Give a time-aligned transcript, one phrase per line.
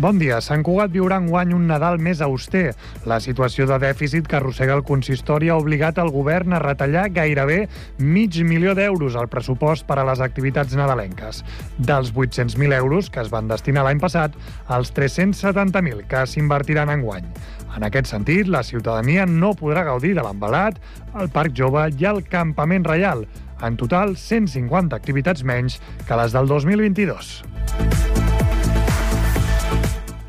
[0.00, 0.38] Bon dia.
[0.40, 2.70] Sant Cugat viurà enguany un Nadal més auster.
[3.10, 7.58] La situació de dèficit que arrossega el consistori ha obligat el govern a retallar gairebé
[7.98, 11.42] mig milió d'euros al pressupost per a les activitats nadalenques.
[11.76, 14.40] Dels 800.000 euros que es van destinar l'any passat,
[14.72, 17.28] als 370.000 que s'invertiran enguany.
[17.76, 20.80] En aquest sentit, la ciutadania no podrà gaudir de l'embalat,
[21.20, 23.26] el Parc Jove i el Campament Reial.
[23.60, 25.76] En total, 150 activitats menys
[26.08, 27.99] que les del 2022.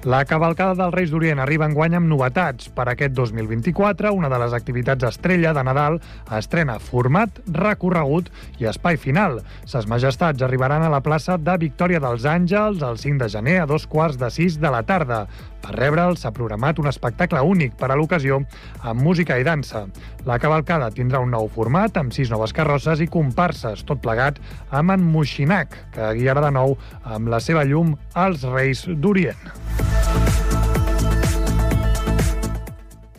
[0.01, 2.71] La cavalcada dels Reis d'Orient arriba en guany amb novetats.
[2.73, 5.99] Per aquest 2024, una de les activitats estrella de Nadal
[6.33, 9.43] estrena format, recorregut i espai final.
[9.69, 13.69] Ses majestats arribaran a la plaça de Victòria dels Àngels el 5 de gener a
[13.69, 15.27] dos quarts de sis de la tarda.
[15.61, 18.41] Per rebre'l s'ha programat un espectacle únic per a l'ocasió
[18.81, 19.85] amb música i dansa.
[20.25, 24.97] La cavalcada tindrà un nou format amb sis noves carrosses i comparses, tot plegat amb
[24.97, 29.60] en Moixinac, que guiarà de nou amb la seva llum als Reis d'Orient.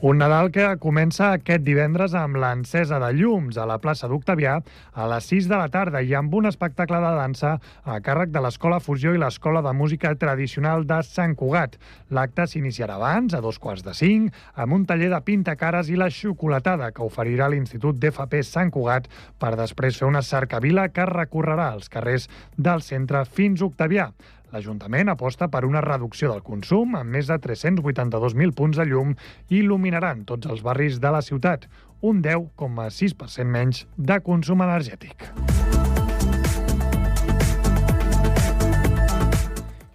[0.02, 4.56] Un Nadal que comença aquest divendres amb l'encesa de llums a la plaça d'Octavià
[4.98, 7.52] a les 6 de la tarda i amb un espectacle de dansa
[7.86, 11.78] a càrrec de l'Escola Fusió i l'Escola de Música Tradicional de Sant Cugat.
[12.10, 16.10] L'acte s'iniciarà abans, a dos quarts de cinc, amb un taller de pintacares i la
[16.10, 19.06] xocolatada que oferirà l'Institut d'FP Sant Cugat
[19.38, 22.26] per després fer una cercavila que recorrerà els carrers
[22.58, 24.10] del centre fins a Octavià.
[24.52, 29.14] L'Ajuntament aposta per una reducció del consum amb més de 382.000 punts de llum
[29.48, 31.64] i il·luminaran tots els barris de la ciutat,
[32.04, 35.30] un 10,6% menys de consum energètic.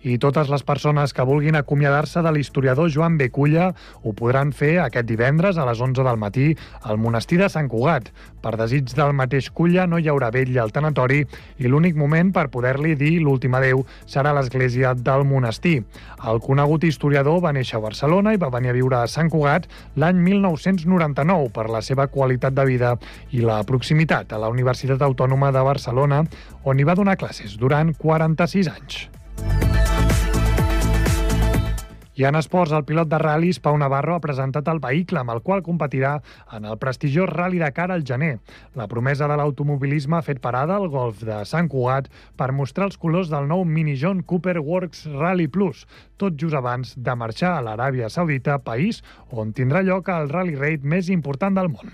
[0.07, 3.73] I totes les persones que vulguin acomiadar-se de l'historiador Joan Beculla
[4.07, 6.45] ho podran fer aquest divendres a les 11 del matí
[6.87, 8.07] al monestir de Sant Cugat.
[8.39, 11.25] Per desig del mateix Culla no hi haurà vell al tanatori
[11.59, 15.81] i l'únic moment per poder-li dir l'últim adeu serà l'església del monestir.
[16.23, 19.67] El conegut historiador va néixer a Barcelona i va venir a viure a Sant Cugat
[19.99, 22.95] l'any 1999 per la seva qualitat de vida
[23.35, 26.23] i la proximitat a la Universitat Autònoma de Barcelona,
[26.63, 29.07] on hi va donar classes durant 46 anys.
[32.17, 35.43] I en esports, el pilot de ral·lis Pau Navarro ha presentat el vehicle amb el
[35.45, 36.15] qual competirà
[36.57, 38.39] en el prestigiós Rally Dakar al gener.
[38.73, 42.09] La promesa de l'automobilisme ha fet parada al golf de Sant Cugat
[42.41, 45.85] per mostrar els colors del nou Mini John Cooper Works Rally Plus,
[46.17, 50.81] tot just abans de marxar a l'Aràbia Saudita, país on tindrà lloc el rally raid
[50.81, 51.93] més important del món.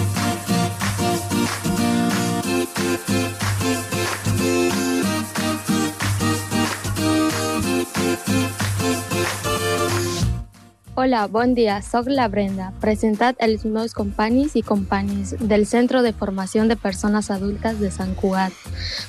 [11.01, 16.11] Hola, bon dia, sóc la Brenda, presentat els meus companys i companyes del Centre de
[16.13, 18.53] Formació de Persones Adultes de Sant Cugat.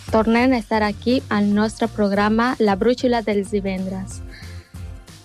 [0.09, 4.23] Tornem a estar aquí al nostre programa La Brúixola dels divendres.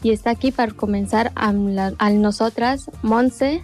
[0.03, 3.61] I està aquí per començar amb, la, amb nosaltres Montse,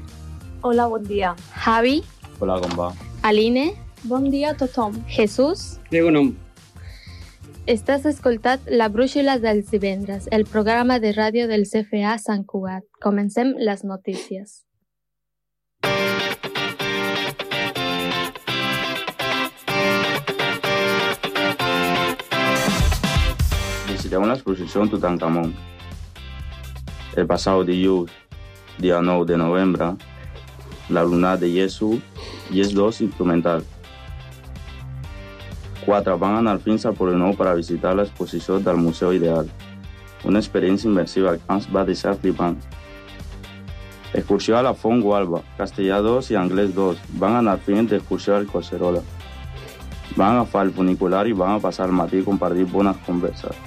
[0.64, 1.36] Hola, bon dia.
[1.60, 2.06] Javi,
[2.40, 2.94] Hola, com va?
[3.28, 4.96] Aline, Bon dia a tothom.
[5.08, 5.80] Jesús.
[5.92, 6.34] Digo nom.
[7.64, 12.84] Estàs escoltat La Brúixola dels divendres, el programa de ràdio del CFA Sant Cugat.
[13.00, 14.66] Comencem les notícies.
[23.88, 25.54] Visitem una exposició en Tutankamon.
[27.16, 28.12] El passat dilluns,
[28.76, 29.94] dia 9 de novembre,
[30.92, 31.94] l'alumnat de Yesu
[32.52, 33.64] i els dos instrumental.
[35.86, 39.50] Quatre van anar fins al Polinou per a visitar l'exposició del Museu Ideal,
[40.24, 42.56] una experiència immersiva que ens va deixar flipant.
[44.14, 48.48] Excursió a la Font Gualba, castellà 2 i anglès 2, van anar fins d'excursió al
[48.48, 49.02] Collserola.
[50.16, 53.58] Van agafar el funicular i van a passar el matí compartir bones converses.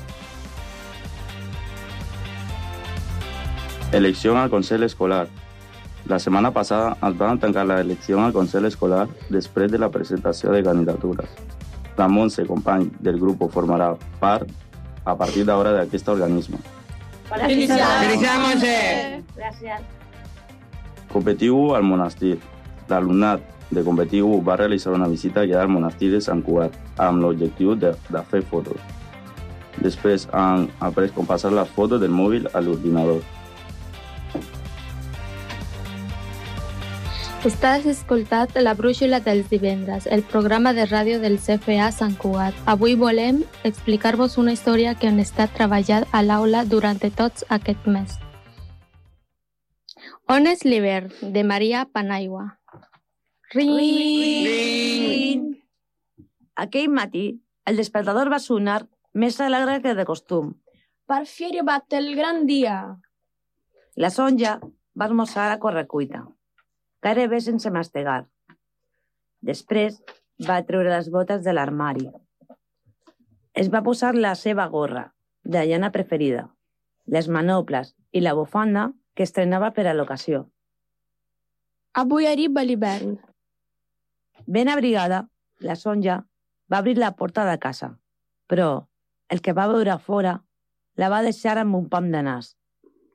[3.92, 5.26] Elecció al Consell Escolar.
[6.06, 10.62] La setmana passada es van tancar l'elecció al Consell Escolar després de la presentació de
[10.62, 11.65] candidatures.
[11.96, 14.48] La Montse, company del grup, formarà part
[15.04, 16.58] a partir d'ara d'aquest organisme.
[17.26, 18.64] Felicitats,
[19.36, 19.84] Gràcies.
[21.12, 22.36] Competiu al monestir.
[22.88, 27.74] L'alumnat de Competiu va realitzar una visita guiada al monestir de Sant Cugat amb l'objectiu
[27.74, 28.78] de, de fer fotos.
[29.82, 33.22] Després han après com passar les fotos del mòbil a l'ordinador.
[37.44, 42.56] Estàs escoltat La Brúixola dels divendres, el programa de ràdio del CFA Sant Cugat.
[42.64, 48.16] Avui volem explicar-vos una història que hem estat treballant a l'aula durant tots aquest mes.
[50.32, 51.12] On és l'hivern?
[51.20, 52.58] de Maria Panaigua.
[53.54, 53.76] Ring!
[53.76, 55.44] Ring!
[56.56, 57.26] Aquell matí,
[57.66, 60.54] el despertador va sonar més alegre que de costum.
[61.06, 62.96] Per fi ha arribat el gran dia.
[63.94, 64.58] La Sonja
[64.98, 66.24] va esmorzar a correcuita,
[67.02, 68.24] gairebé sense mastegar.
[69.42, 69.98] Després
[70.48, 72.08] va treure les botes de l'armari.
[73.54, 75.12] Es va posar la seva gorra,
[75.44, 76.48] de llana preferida,
[77.06, 80.46] les manoples i la bufanda que estrenava per a l'ocasió.
[81.94, 83.16] Avui arriba l'hivern.
[84.46, 85.28] Ben abrigada,
[85.60, 86.18] la Sonja
[86.72, 87.94] va obrir la porta de casa,
[88.50, 88.88] però
[89.32, 90.40] el que va veure fora
[91.00, 92.56] la va deixar amb un pam de nas.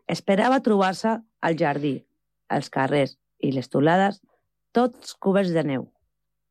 [0.07, 2.00] Esperava trobar-se al jardí,
[2.50, 4.22] als carrers i les tolades,
[4.72, 5.88] tots coberts de neu.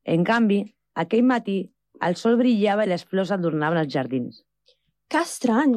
[0.05, 0.63] En canvi,
[0.95, 1.59] aquell matí,
[2.07, 4.43] el sol brillava i les flors adornaven els jardins.
[5.11, 5.75] Que estrany!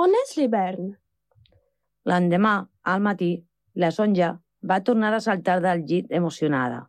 [0.00, 0.94] On és l'hivern?
[2.08, 2.54] L'endemà,
[2.92, 3.32] al matí,
[3.76, 4.30] la Sonja
[4.70, 6.86] va tornar a saltar del llit emocionada.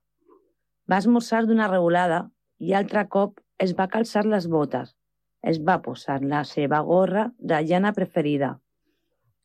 [0.89, 2.21] Va esmorzar d'una regulada
[2.59, 4.95] i altre cop es va calçar les botes.
[5.41, 8.51] Es va posar la seva gorra de llana preferida,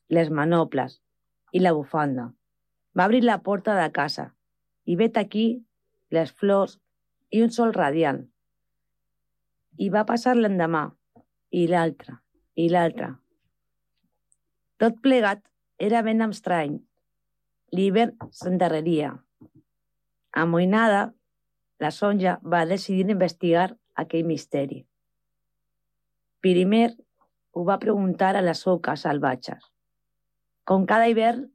[0.09, 1.01] les manoples
[1.53, 2.31] i la bufanda.
[2.97, 4.31] Va obrir la porta de casa
[4.87, 5.47] i vet aquí
[6.17, 6.79] les flors
[7.31, 8.23] i un sol radiant.
[9.77, 10.87] I va passar l'endemà,
[11.51, 12.17] i l'altre,
[12.57, 13.11] i l'altre.
[14.81, 15.43] Tot plegat
[15.79, 16.79] era ben estrany.
[17.77, 19.13] L'hivern s'endarreria.
[20.33, 21.03] Amoïnada,
[21.81, 24.85] la Sonja va decidir investigar aquell misteri.
[26.41, 26.95] Primer
[27.53, 29.61] ho va preguntar a les oques salvatges.
[30.65, 31.47] Com cada hivern,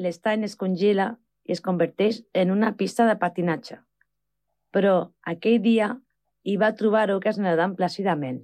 [0.00, 1.12] l'estany es congela
[1.46, 3.80] i es converteix en una pista de patinatge.
[4.74, 4.94] Però
[5.32, 5.90] aquell dia
[6.46, 8.40] hi va trobar oques nedant plàcidament.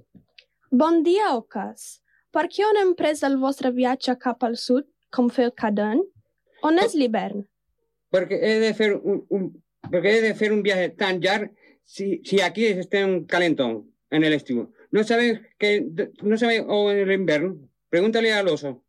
[0.71, 2.01] Bon dia, oques.
[2.35, 6.03] Per què on hem pres el vostre viatge cap al sud, com fer cada any?
[6.67, 7.45] On és l'hivern?
[8.13, 9.47] Perquè he de fer un, un,
[9.87, 11.53] perquè he de fer un viatge tan llarg
[11.87, 13.79] si, si aquí estem calentón
[14.11, 14.67] en el estiu.
[14.91, 15.79] No sabes que
[16.21, 17.55] no sabe o en el invierno.
[17.89, 18.83] Pregúntale al oso.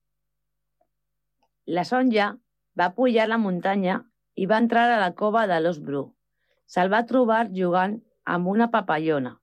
[1.66, 2.38] La Sonja
[2.78, 4.02] va pujar la muntanya
[4.38, 6.04] i va entrar a la cova de l'os bru.
[6.70, 7.96] Se'l va trobar jugant
[8.34, 9.34] amb una papallona.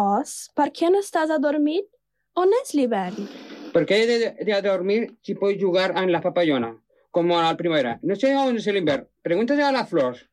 [0.00, 1.86] Os, per què no estàs adormit?
[2.34, 3.28] On és l'hivern?
[3.74, 6.72] Porque he de, de dormir si puedo jugar en la papallona,
[7.10, 7.98] como a la primavera.
[8.02, 9.04] No sé on és l'invern.
[9.22, 10.24] Pregúntale a les flors.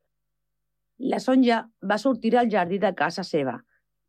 [1.01, 3.57] La Sonja va sortir al jardí de casa seva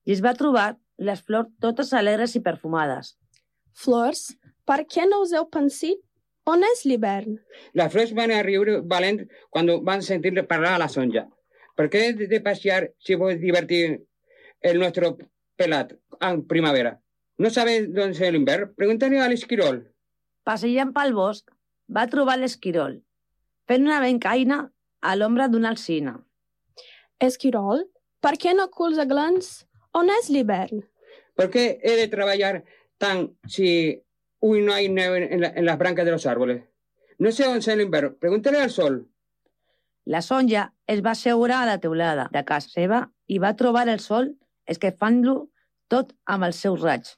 [0.04, 3.14] i es va trobar les flors totes alegres i perfumades.
[3.72, 4.32] Flors,
[4.68, 6.00] per què no us heu pensit?
[6.50, 7.36] On és l'hivern?
[7.78, 11.28] Les flors van a riure valent quan van sentir parlar a la Sonja.
[11.78, 13.82] Per què he de passear si vols divertir
[14.60, 15.12] el nostre
[15.56, 16.98] pelat en primavera?
[17.38, 18.72] ¿No sabe dónde es el invierno?
[18.74, 19.80] Pregúntale al esquirol.
[20.44, 21.48] Passejant pel bosc,
[21.86, 22.98] va trobar l'esquirol,
[23.70, 24.58] fent una bencaina
[25.00, 26.16] a l'ombra d'una alcina.
[27.22, 27.86] Esquirol,
[28.20, 29.62] per què no culs a glans?
[29.94, 30.82] On és l'hivern?
[31.36, 32.64] ¿Por qué he de trabajar
[32.98, 34.02] tan si
[34.42, 36.64] hoy no hay nieve en, la, en las brancas de los árboles?
[37.18, 38.16] No sé on és el invierno.
[38.18, 39.06] Pregúntale al sol.
[40.04, 44.00] La Sonja es va assegurar a la teulada de casa seva i va trobar el
[44.02, 44.32] sol
[44.66, 45.36] esquefant-lo
[45.86, 47.14] tot amb els seus raigs.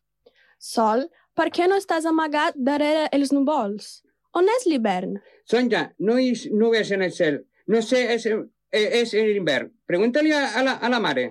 [0.59, 4.02] Sol, per què no estàs amagat darrere els núvols?
[4.37, 5.16] On és l'hivern?
[5.49, 7.40] Sonja, no hay nubes en el cel.
[7.66, 8.28] No sé, es,
[8.71, 9.73] es el invierno.
[9.87, 11.31] Pregúntale a, a, la, a la mare.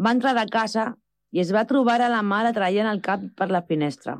[0.00, 0.94] Va entrar a casa
[1.30, 4.16] i es va trobar a la mare traient el cap per la finestra.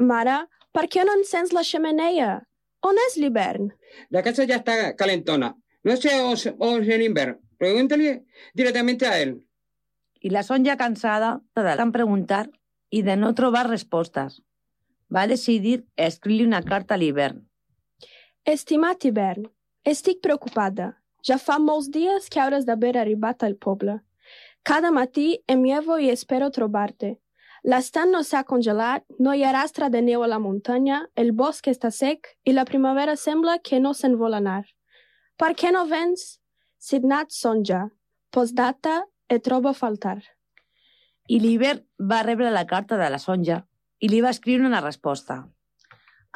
[0.00, 2.38] Mare, per què no encens la xemeneia?
[2.88, 3.68] On és l'hivern?
[4.08, 5.54] La casa ya está calentona.
[5.84, 6.32] No sé on
[6.82, 7.38] es el invierno.
[7.58, 9.44] Pregúntale directamente a él.
[10.20, 12.48] I la Sonja, cansada de tant preguntar
[12.88, 14.40] i de no trobar respostes,
[15.12, 17.44] va decidir escriure una carta a l'hivern.
[18.44, 19.44] Estimat hivern,
[19.84, 20.94] estic preocupada.
[21.20, 24.00] Ja fa molts dies que hauràs d'haver arribat al poble.
[24.62, 27.18] Cada matí em llevo i espero trobar-te.
[27.64, 31.68] L'estat no s'ha congelat, no hi ha rastre de neu a la muntanya, el bosc
[31.68, 34.64] està sec i la primavera sembla que no se'n vol anar.
[35.36, 36.38] Per què no vens?
[36.80, 37.88] Signat Sonja.
[38.32, 40.18] Postdata, et trobo a faltar.
[41.28, 43.60] I l'hivern va rebre la carta de la Sonja
[44.00, 45.42] i li va escriure una resposta.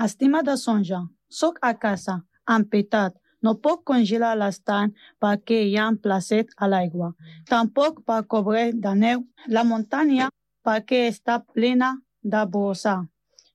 [0.04, 3.16] Estimada Sonja, sóc a casa, amb pietat.
[3.44, 7.10] No puc congelar l'estany perquè hi ha un placet a l'aigua.
[7.48, 10.30] Tampoc per cobrir de neu la muntanya
[10.64, 13.04] perquè està plena de brossar.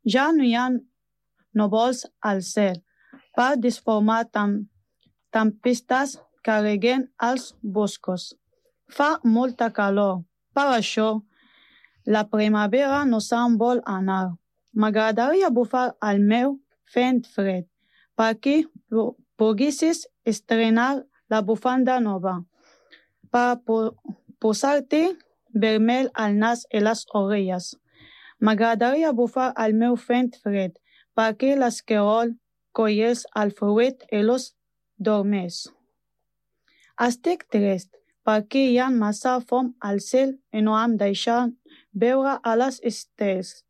[0.06, 0.70] Ja no hi ha
[1.58, 2.82] núvols al cel
[3.36, 4.60] per desformar tam
[5.34, 8.34] tempestes que reguen els boscos.
[8.90, 10.24] Fa molta calor,
[10.54, 11.10] per això
[12.06, 14.36] la primavera no se'n vol anar.
[14.74, 16.58] M'agradaria bufar el meu
[16.94, 17.66] fent fred,
[18.18, 18.64] perquè
[19.38, 22.40] poguessis estrenar la bufanda nova,
[23.30, 23.80] per po
[24.42, 25.04] posar-te
[25.54, 27.76] vermell al nas i les orelles.
[28.40, 30.78] M'agradaria bufar el meu fent fred,
[31.16, 32.36] perquè l'esquerol
[32.72, 34.54] collés el fruit i los
[34.98, 35.68] dormés.
[37.00, 37.96] Estic trist
[38.28, 41.56] perquè hi ha massa fum al cel i no em deixen
[42.04, 43.64] veure a les estels.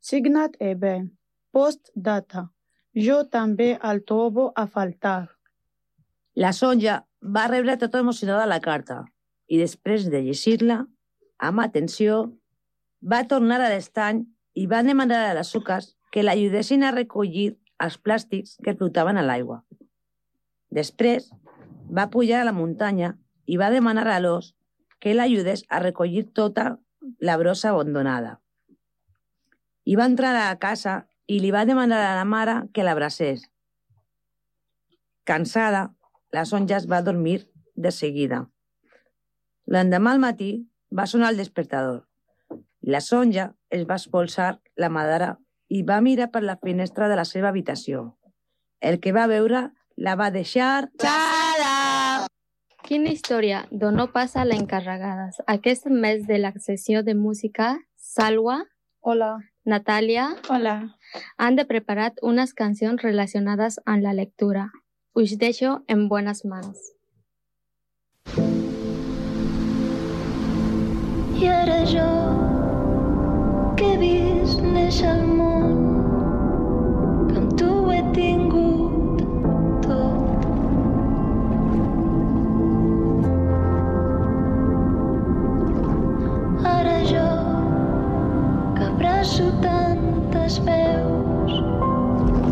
[0.00, 1.10] Signat Eben.
[1.52, 2.48] Postdata.
[2.94, 5.28] Jo també el trobo a faltar.
[6.38, 7.02] La Sonja
[7.36, 9.02] va rebre tota emocionada la carta
[9.48, 10.84] i després de llegir-la,
[11.38, 12.18] amb atenció,
[13.00, 14.24] va tornar a l'estany
[14.58, 19.24] i va demanar a les suques que l'ajudessin a recollir els plàstics que flotaven a
[19.26, 19.62] l'aigua.
[20.74, 21.30] Després,
[21.88, 23.14] va pujar a la muntanya
[23.46, 24.54] i va demanar a l'os
[25.00, 26.78] que l'ajudés a recollir tota
[27.20, 28.40] la brossa abandonada.
[29.84, 33.46] I va entrar a la casa i li va demanar a la mare que l'abracés.
[35.24, 35.94] Cansada,
[36.32, 38.48] la Sonja es va dormir de seguida.
[39.68, 40.50] L'endemà al matí
[40.96, 42.06] va sonar el despertador.
[42.80, 47.24] La Sonja es va expulsar la madara i va mirar per la finestra de la
[47.24, 48.16] seva habitació.
[48.80, 50.88] El que va veure la va deixar...
[51.02, 52.26] Xala!
[52.88, 55.42] Quina història d'on no passa la encarregades.
[55.46, 58.62] Aquest mes de la sessió de música, Salwa,
[59.00, 59.38] Hola.
[59.64, 60.96] Natalia, Hola.
[61.36, 64.72] han de preparar unas canciones relacionadas a la lectura.
[65.12, 66.94] Us deixo en buenas manos.
[71.38, 72.04] I ara jo
[73.78, 75.76] que he vist néixer el món
[77.28, 79.20] que amb tu he tingut
[79.84, 80.48] tot
[86.72, 87.28] ara jo
[88.80, 91.54] que abraço tantes veus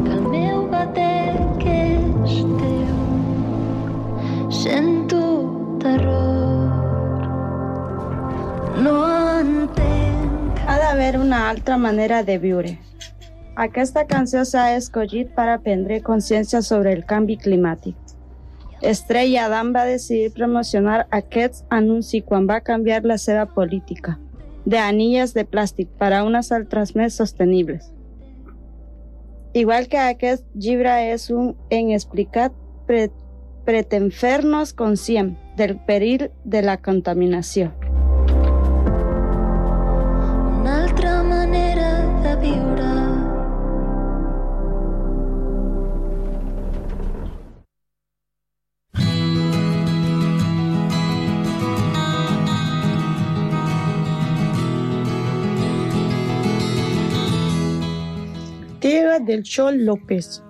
[0.07, 2.97] que el meu batec és teu
[4.63, 5.27] sento
[5.83, 6.36] terror
[10.97, 12.79] entenc Ha d'haver una altra manera de viure.
[13.55, 17.95] Aquesta canció s'ha escollit per a prendre consciència sobre el canvi climàtic.
[18.83, 24.19] Estrella Adam va decidir promocionar aquests anuncis quan va canviar la seva política
[24.65, 27.93] de anilles de plàstic per a unes altres més sostenibles.
[29.53, 32.53] Igual que aquest llibre és un en explicat
[32.87, 33.11] pre
[33.65, 37.73] pretén fer-nos conscient del perill de la contaminació.
[59.27, 60.41] Del Chol López.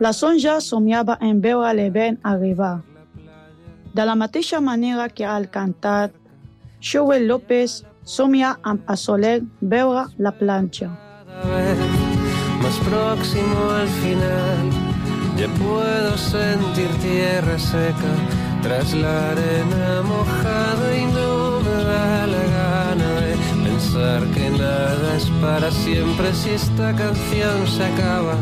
[0.00, 2.82] La Sonja somiava en veure l'Eben arribar.
[3.94, 6.10] De la mateixa manera que al cantat,
[6.82, 10.90] Joel López somia amb assoler veure la planxa.
[12.64, 14.70] más próximo al final.
[15.36, 18.12] Ya puedo sentir tierra seca
[18.62, 20.93] tras la arena mojada
[24.22, 28.36] que nada es para siempre si esta canción se acaba.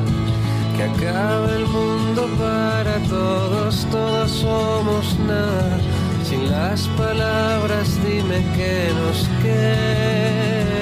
[0.77, 5.79] Que acabe el mundo para todos, todos somos nada.
[6.25, 10.82] Sin las palabras dime qué nos queda.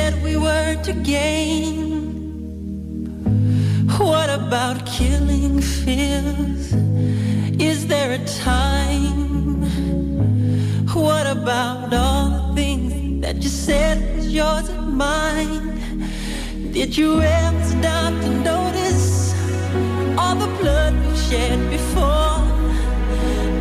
[0.00, 1.72] Said we were to gain?
[4.10, 6.64] What about killing fears?
[7.70, 9.18] Is there a time?
[11.06, 15.66] What about all the things that you said was yours and mine?
[16.76, 19.08] Did you ever stop to notice
[20.20, 22.40] all the blood we've shed before?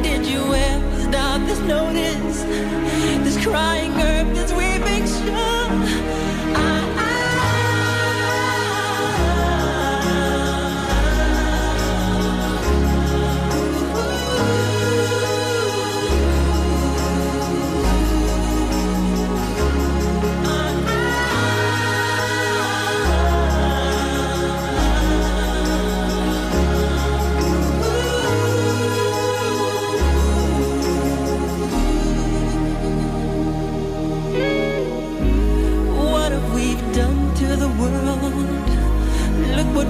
[0.08, 2.38] Did you ever stop to notice
[3.26, 6.29] this crying earth, this weeping shore?
[6.56, 6.99] I,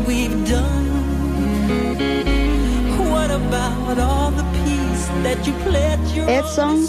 [0.10, 0.88] we've done.
[3.12, 6.88] What about all the peace that you pledged your Edson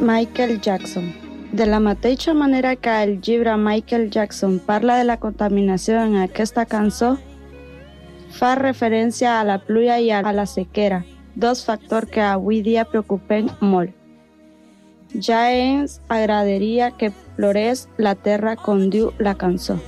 [0.00, 1.14] Michael Jackson.
[1.52, 6.64] De la mateixa manera que el llibre Michael Jackson parla de la contaminació en aquesta
[6.66, 7.16] cançó,
[8.38, 11.04] fa referència a la pluja i a la sequera,
[11.36, 13.94] dos factors que avui dia preocupen molt.
[15.14, 19.78] Ja ens agradaria que plorés la terra com diu la cançó.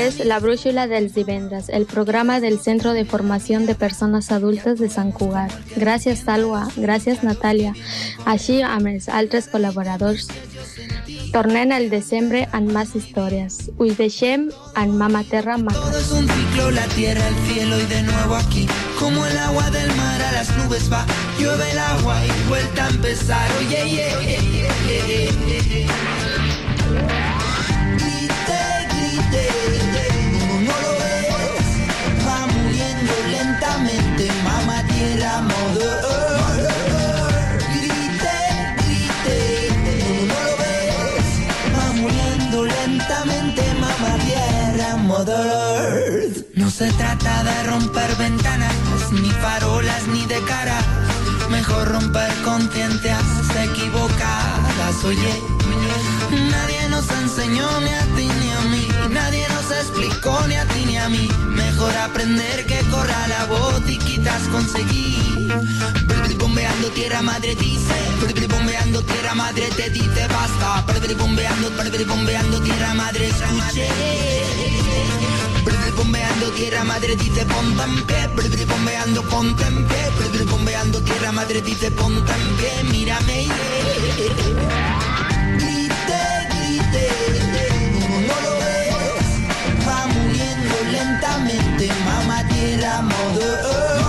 [0.00, 4.88] És La Brúixola dels divendres, el programa del Centro de Formació de Persones Adultes de
[4.88, 5.52] Sant Cugat.
[5.76, 6.62] Gràcies, Salwa.
[6.80, 7.74] Gràcies, Natàlia.
[8.24, 10.30] Així amb els altres col·laboradors.
[11.34, 13.58] Tornem al desembre amb més històries.
[13.76, 14.48] Us deixem
[14.80, 15.76] en Mama Terra Maca.
[15.76, 18.66] Todo es un ciclo, la tierra, el cielo y de nuevo aquí.
[18.98, 21.04] Como el agua del mar a las nubes va,
[21.38, 23.50] llueve el agua y vuelta a empezar.
[23.58, 24.40] Oye, yeah, yeah,
[24.88, 26.19] yeah, yeah,
[46.54, 48.74] No se trata de romper ventanas,
[49.12, 50.78] ni farolas, ni de cara.
[51.50, 53.22] Mejor romper conciencias
[53.68, 55.34] equivocadas, oye.
[56.50, 60.86] Nadie nos enseñó ni a ti ni a mí, nadie nos explicó ni a ti
[60.86, 61.28] ni a mí.
[61.48, 65.52] Mejor aprender que corra la voz y quitas conseguir.
[66.94, 70.84] Tierra madre dice, bri, bombeando tierra madre te dice basta.
[70.86, 73.88] Bri, Bombeando, bri, bombeando tierra madre escuche.
[75.64, 81.00] Bri, Bombeando tierra madre dice ponte en pie, bri, bombeando ponte en pie, bri, bombeando
[81.02, 83.46] tierra madre dice ponte en pie, mírame.
[85.58, 87.08] Grite, grite,
[88.26, 93.99] no, lo ves, va muriendo lentamente, mamá tierra mother.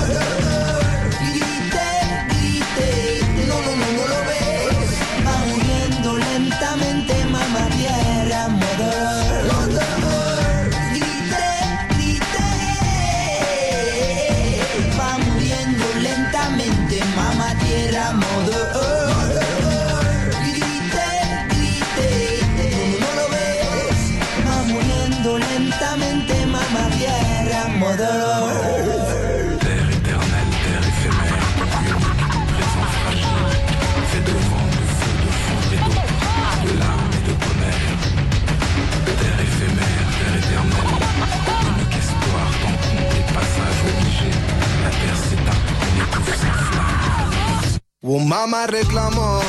[48.14, 49.40] Un mamá reclamó,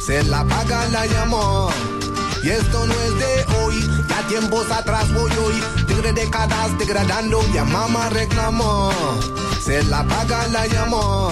[0.00, 1.68] se la paga la llamó.
[2.42, 5.62] Y esto no es de hoy, ya tiempos atrás voy hoy.
[5.86, 8.90] Tigre décadas degradando, ya mamá reclamó.
[9.62, 11.28] Se la paga la llamó.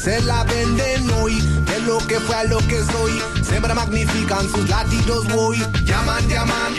[0.00, 3.20] Se la venden hoy, de lo que fue a lo que soy.
[3.42, 5.58] Siempre magnifican sus latidos voy.
[5.84, 6.74] Llaman, llaman,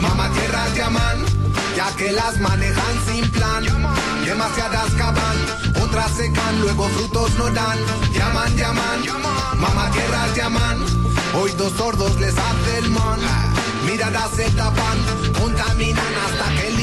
[0.00, 1.24] mamá tierras llaman.
[1.76, 3.62] Ya que las manejan sin plan,
[4.24, 5.36] demasiadas caban,
[5.96, 7.78] otras secan, luego frutos no dan.
[8.12, 9.00] Llaman, llaman,
[9.58, 10.84] mamá tierras llaman.
[11.34, 13.18] Hoy dos sordos les hace el man.
[13.86, 14.98] Miradas se tapan,
[15.40, 16.75] contaminan hasta que eliminan.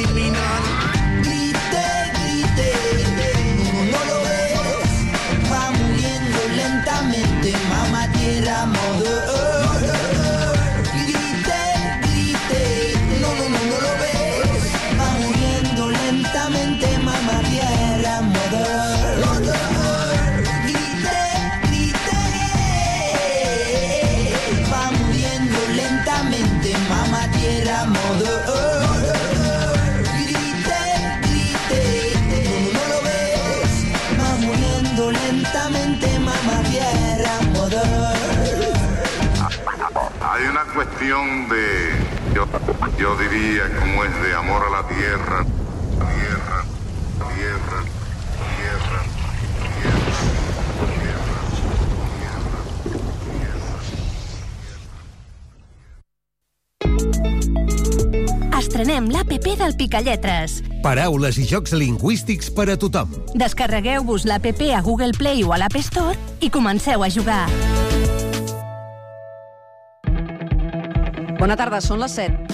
[42.97, 45.45] Yo, diría, como es de amor a la tierra.
[45.97, 46.65] Tierra,
[47.35, 47.83] tierra,
[48.57, 49.03] tierra,
[58.57, 60.61] Estrenem l'APP del Picalletres.
[60.81, 63.11] Paraules i jocs lingüístics per a tothom.
[63.37, 67.45] Descarregueu-vos l'APP a Google Play o a l'App Store i comenceu a jugar.
[71.43, 72.53] Bona tarda, són les 7.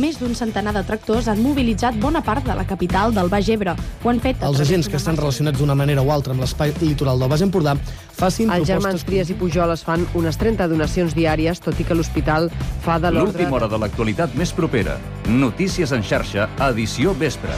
[0.00, 3.74] Més d'un centenar de tractors han mobilitzat bona part de la capital del Baix Ebre.
[3.76, 7.20] Ho han fet Els agents que estan relacionats d'una manera o altra amb l'espai litoral
[7.20, 7.74] del Baix Empordà
[8.16, 9.04] facin Els germans propostes...
[9.10, 12.48] Trias i Pujol es fan unes 30 donacions diàries, tot i que l'hospital
[12.86, 13.36] fa de l'ordre...
[13.36, 14.96] L'última hora de l'actualitat més propera.
[15.28, 17.52] Notícies en xarxa, edició vespre.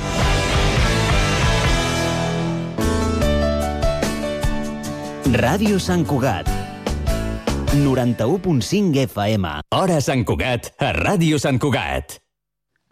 [5.38, 6.50] Ràdio Sant Cugat.
[7.72, 9.48] 91.5 FM.
[9.72, 12.18] Hora Sant Cugat, a Ràdio Sant Cugat.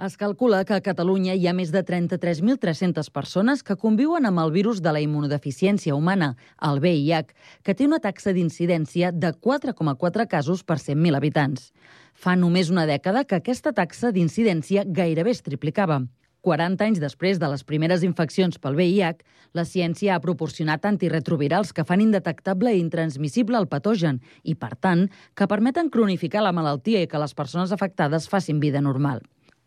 [0.00, 4.54] Es calcula que a Catalunya hi ha més de 33.300 persones que conviuen amb el
[4.54, 6.30] virus de la immunodeficiència humana,
[6.64, 11.68] el VIH, que té una taxa d'incidència de 4,4 casos per 100.000 habitants.
[12.16, 16.00] Fa només una dècada que aquesta taxa d'incidència gairebé es triplicava.
[16.40, 21.84] 40 anys després de les primeres infeccions pel VIH, la ciència ha proporcionat antirretrovirals que
[21.84, 27.10] fan indetectable i intransmissible el patogen i, per tant, que permeten cronificar la malaltia i
[27.10, 29.20] que les persones afectades facin vida normal.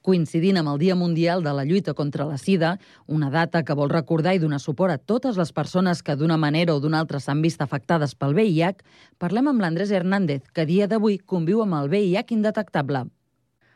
[0.04, 2.74] Coincidint amb el Dia Mundial de la Lluita contra la Sida,
[3.08, 6.76] una data que vol recordar i donar suport a totes les persones que d'una manera
[6.76, 8.84] o d'una altra s'han vist afectades pel VIH,
[9.18, 13.06] parlem amb l'Andrés Hernández, que dia d'avui conviu amb el VIH indetectable.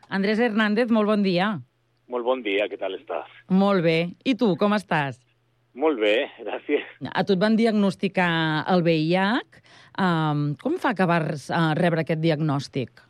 [0.09, 1.61] Andrés Hernández, molt bon dia.
[2.07, 3.27] Molt bon dia, què tal estàs?
[3.51, 3.97] Molt bé.
[4.23, 5.19] I tu, com estàs?
[5.77, 6.85] Molt bé, gràcies.
[7.11, 8.29] A tu et van diagnosticar
[8.73, 9.59] el VIH.
[9.99, 13.03] Um, com fa que vas uh, rebre aquest diagnòstic?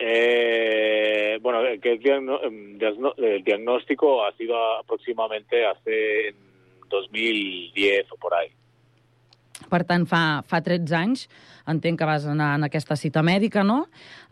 [0.00, 2.40] Eh, bueno, que el, diagno-
[3.44, 6.36] diagnóstico ha sido aproximadamente hace en
[6.88, 8.48] 2010 o por ahí.
[9.70, 11.26] Per tant, fa, fa 13 anys,
[11.68, 13.84] entenc que vas anar en aquesta cita mèdica, no?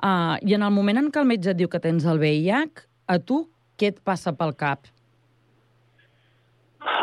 [0.02, 2.86] Uh, I en el moment en què el metge et diu que tens el VIH,
[3.08, 3.42] a tu
[3.78, 4.86] què et passa pel cap?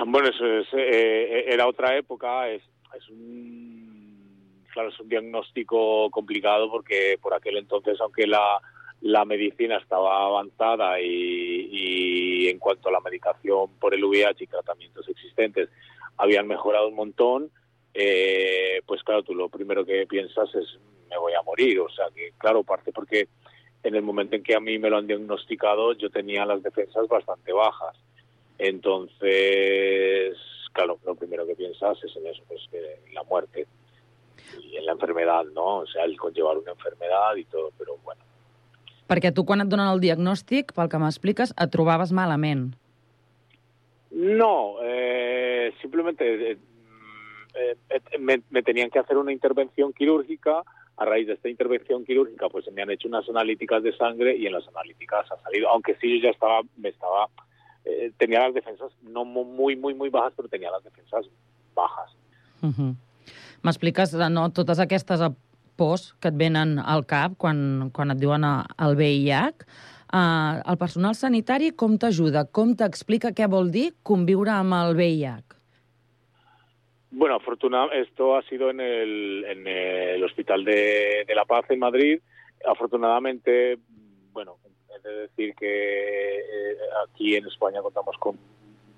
[0.08, 2.62] Bueno, eso es, eh, era otra época, es,
[2.96, 8.60] es un, claro, es un diagnóstico complicado porque por aquel entonces, aunque la,
[9.02, 14.48] la medicina estaba avanzada y, y en cuanto a la medicación por el VIH y
[14.48, 15.70] tratamientos existentes
[16.18, 17.52] habían mejorado un montón,
[17.94, 20.78] eh, pues claro, tú lo primero que piensas es
[21.10, 21.80] me voy a morir.
[21.80, 23.28] O sea que, claro, parte porque
[23.86, 27.08] en el momento en que a mí me lo han diagnosticado yo tenía las defensas
[27.08, 27.96] bastante bajas.
[28.58, 30.36] Entonces,
[30.74, 33.68] claro, lo primero que piensas es en eso, pues que en la muerte
[34.60, 35.78] y en la enfermedad, ¿no?
[35.78, 38.22] O sea, el conllevar una enfermedad y todo, pero bueno.
[39.06, 42.72] Perquè tu, quan et donen el diagnòstic, pel que m'expliques, et trobaves malament.
[44.10, 46.58] No, eh, simplemente eh,
[47.54, 50.64] eh, me, me tenían que hacer una intervención quirúrgica.
[50.98, 54.46] A raíz de esta intervención quirúrgica, pues me han hecho unas analíticas de sangre y
[54.48, 57.28] en las analíticas ha salido, aunque sí yo ya estaba, me estaba,
[57.84, 61.26] eh, tenía las defensas no mu- muy, muy, muy bajas, pero tenía las defensas
[61.76, 62.12] bajas.
[62.62, 62.96] Uh -huh.
[63.64, 65.30] M'expliques no, totes aquestes eh,
[65.76, 69.66] pors que et venen al cap quan, quan et diuen eh, el VIH.
[70.14, 72.46] Uh, el personal sanitari com t'ajuda?
[72.46, 75.55] Com t'explica què vol dir conviure amb el VIH?
[77.18, 82.20] Bueno, afortunadamente, esto ha sido en el, en el Hospital de, La Paz en Madrid.
[82.66, 83.78] Afortunadamente,
[84.34, 84.58] bueno,
[84.94, 88.38] he de decir que eh, aquí en España contamos con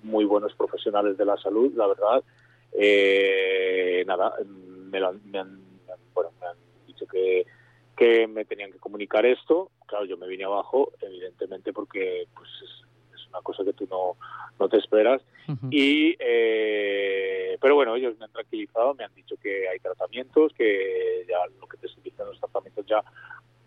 [0.02, 2.24] muy buenos profesionales de la salud, la verdad.
[2.72, 5.62] Eh, nada, me, lo me han-
[6.12, 6.56] bueno, me han
[6.88, 7.46] dicho que,
[7.96, 9.70] que me tenían que comunicar esto.
[9.86, 12.87] Claro, yo me vine abajo, evidentemente, porque pues es, es
[13.30, 14.16] una cosa que tú no,
[14.58, 15.22] no te esperas.
[15.70, 21.24] Y, eh, pero bueno, ellos me han tranquilizado, me han dicho que hay tratamientos, que
[21.28, 22.98] ya lo que te diciendo, los tratamientos ya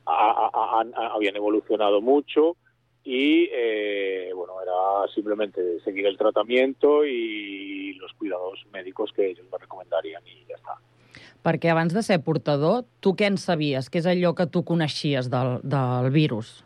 [0.05, 2.55] a- a- a- habían evolucionado mucho
[3.03, 9.57] y eh, bueno, era simplemente seguir el tratamiento y los cuidados médicos que ellos me
[9.57, 10.77] recomendarían y ya está.
[11.41, 13.87] Perquè abans de ser portador, tu què en sabies?
[13.89, 16.63] Què és allò que tu coneixies del, del virus?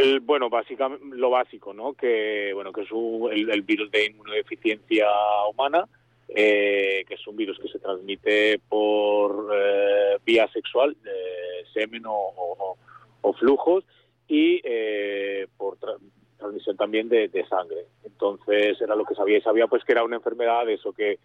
[0.00, 1.94] El, bueno, básicamente lo básico, ¿no?
[1.94, 5.06] Que bueno, que es un- el, virus de inmunodeficiencia
[5.52, 5.86] humana,
[6.28, 12.76] eh, que es un virus que se transmite por eh, vía sexual, de semen o,
[13.22, 13.84] o- flujos,
[14.28, 15.98] y eh, por tra-
[16.38, 17.86] transmisión también de, de sangre.
[18.04, 21.18] Entonces era lo que sabía y sabía pues que era una enfermedad eso que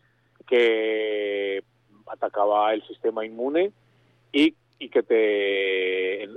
[0.47, 1.63] que
[2.07, 3.71] atacaba el sistema inmune
[4.31, 6.27] y, y que te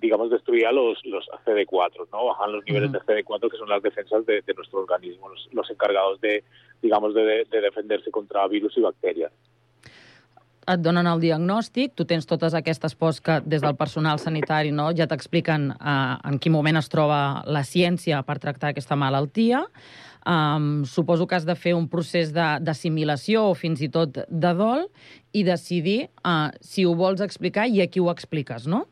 [0.00, 2.26] digamos destruía los los CD4, ¿no?
[2.26, 5.70] Bajan los niveles de CD4 que son las defensas de, de nuestro organismo, los, los
[5.70, 6.44] encargados de
[6.82, 9.32] digamos de, de defenderse contra virus y bacterias.
[10.64, 14.86] Et donen el diagnòstic, tu tens totes aquestes pors que des del personal sanitari no,
[14.96, 19.64] ja t'expliquen eh, en quin moment es troba la ciència per tractar aquesta malaltia.
[20.24, 24.52] Um, suposo que has de fer un procés de- d'assimilació o fins i tot de
[24.56, 24.86] dol
[25.36, 28.86] i decidir uh, si ho vols explicar i a qui ho expliques, no?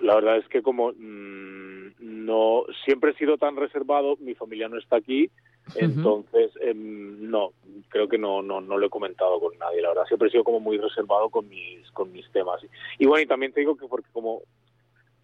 [0.00, 4.78] La verdad es que como mm, no siempre he sido tan reservado, mi familia no
[4.78, 5.28] está aquí,
[5.74, 7.52] entonces em, no,
[7.88, 10.06] creo que no, no, no lo he comentado con nadie, la verdad.
[10.06, 12.60] Siempre he sido como muy reservado con mis, con mis temas.
[12.98, 14.42] Y bueno, y también te digo que porque como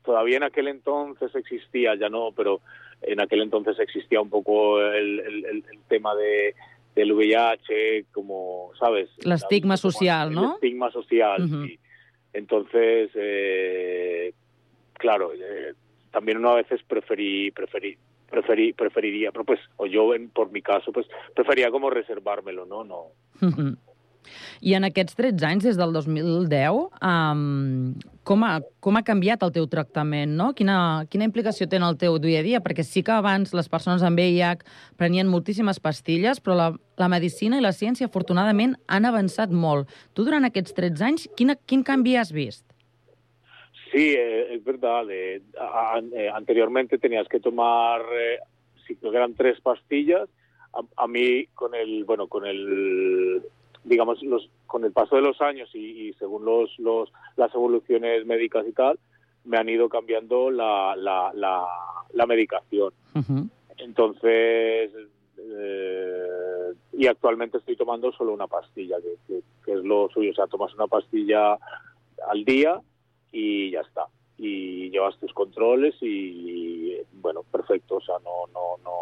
[0.05, 2.61] todavía en aquel entonces existía, ya no, pero
[3.03, 6.55] en aquel entonces existía un poco el, el, el- el tema de
[6.95, 9.11] del VIH, como, ¿sabes?
[9.23, 10.55] L'estigma social, el no?
[10.55, 11.67] estigma social, Ujú.
[11.67, 11.79] sí.
[12.33, 14.33] Entonces, eh,
[14.95, 15.75] claro, eh,
[16.11, 17.99] también uno a veces preferí, preferí,
[18.31, 22.83] preferí, preferiría, pero pues, o yo en, por mi caso, pues prefería como reservármelo, ¿no?
[22.85, 23.07] No.
[23.41, 23.77] Mhm.
[24.61, 27.95] I en aquests 13 anys, des del 2010, um,
[28.27, 30.51] com, ha, com ha canviat el teu tractament, no?
[30.59, 30.79] Quina,
[31.11, 32.63] quina implicació té en el teu dia a dia?
[32.65, 34.67] Perquè sí que abans les persones amb VIH
[34.99, 39.93] prenien moltíssimes pastilles, però la, la medicina i la ciència, afortunadament, han avançat molt.
[40.15, 42.65] Tu, durant aquests 13 anys, quina, quin canvi has vist?
[43.93, 45.09] Sí, eh, es verdad.
[45.11, 45.41] eh,
[46.13, 48.39] eh, anteriormente tenías que tomar, eh,
[48.87, 50.29] si que eran tres pastillas.
[50.73, 53.43] A, a mí con el, bueno, con el,
[53.87, 58.27] digamos, los, con el paso de los años y, y según los, los, las evoluciones
[58.27, 58.99] médicas y tal,
[59.45, 61.65] me han ido cambiando la, la, la,
[62.13, 62.93] la medicación.
[63.79, 64.91] Entonces,
[65.39, 70.31] eh, y actualmente estoy tomando solo una pastilla, que, que- que es lo suyo.
[70.31, 71.59] O sea, tomas una pastilla
[72.29, 72.81] al día
[73.33, 74.07] y ya está.
[74.39, 77.97] Y llevas tus controles y, bueno, perfecto.
[77.97, 78.93] O sea, no, no, no,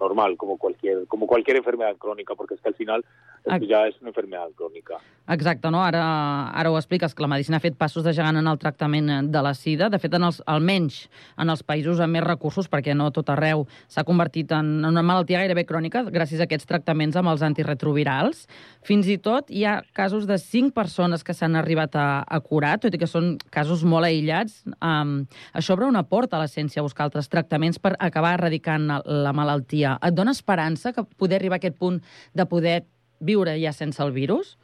[0.00, 3.04] normal, como cualquier, como cualquier enfermedad crónica, porque es que al final
[3.48, 4.98] esto ya es una enfermedad crónica.
[5.28, 5.82] Exacte, no?
[5.84, 9.10] Ara, ara ho expliques, que la medicina ha fet passos de gegant en el tractament
[9.28, 9.90] de la sida.
[9.92, 11.02] De fet, en els, almenys
[11.36, 15.42] en els països amb més recursos, perquè no tot arreu s'ha convertit en una malaltia
[15.42, 18.46] gairebé crònica gràcies a aquests tractaments amb els antirretrovirals.
[18.88, 22.78] Fins i tot hi ha casos de 5 persones que s'han arribat a, a curar,
[22.80, 24.62] tot i que són casos molt aïllats.
[24.80, 25.18] Um,
[25.52, 29.36] això obre una porta a la ciència a buscar altres tractaments per acabar erradicant la
[29.36, 29.98] malaltia.
[30.00, 32.00] Et dona esperança que poder arribar a aquest punt
[32.32, 32.78] de poder
[33.20, 34.58] viure ja sense el virus?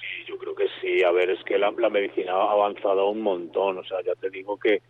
[0.00, 1.02] Sí, yo creo que sí.
[1.02, 3.78] A ver, es que la, la medicina ha avanzado un montón.
[3.78, 4.82] O sea, ya te digo que,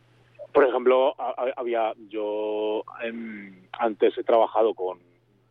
[0.53, 4.98] por ejemplo, ha- ha- había yo em, antes he trabajado con,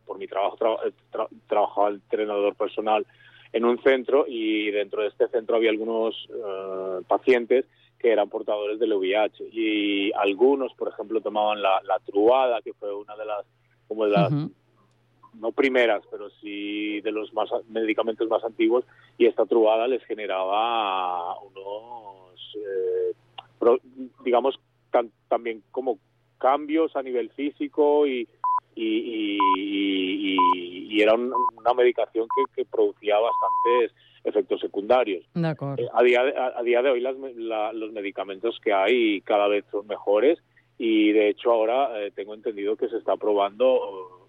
[0.06, 3.06] por mi trabajo, tra- eh, tra- trabajaba entrenador personal
[3.52, 7.66] en un centro y dentro de este centro había algunos eh, pacientes
[7.98, 12.92] que eran portadores del VIH y algunos, por ejemplo, tomaban la, la truada, que fue
[12.94, 13.44] una de las,
[13.86, 14.32] como de las
[15.40, 18.84] no primeras, pero sí de los más medicamentos más antiguos,
[19.18, 23.12] y esta trubada les generaba unos, eh,
[23.58, 23.80] pro-
[24.24, 24.58] digamos,
[24.90, 25.98] tan- también como
[26.38, 28.28] cambios a nivel físico y,
[28.74, 30.36] y, y-
[30.90, 35.24] y- era un- una medicación que, que producía bastantes efectos secundarios.
[35.34, 35.80] D'acord.
[35.80, 39.20] Eh, a, día de, a, a día de hoy las la- los medicamentos que hay
[39.22, 40.38] cada vez son mejores
[40.78, 44.21] y de hecho ahora eh, tengo entendido que se está probando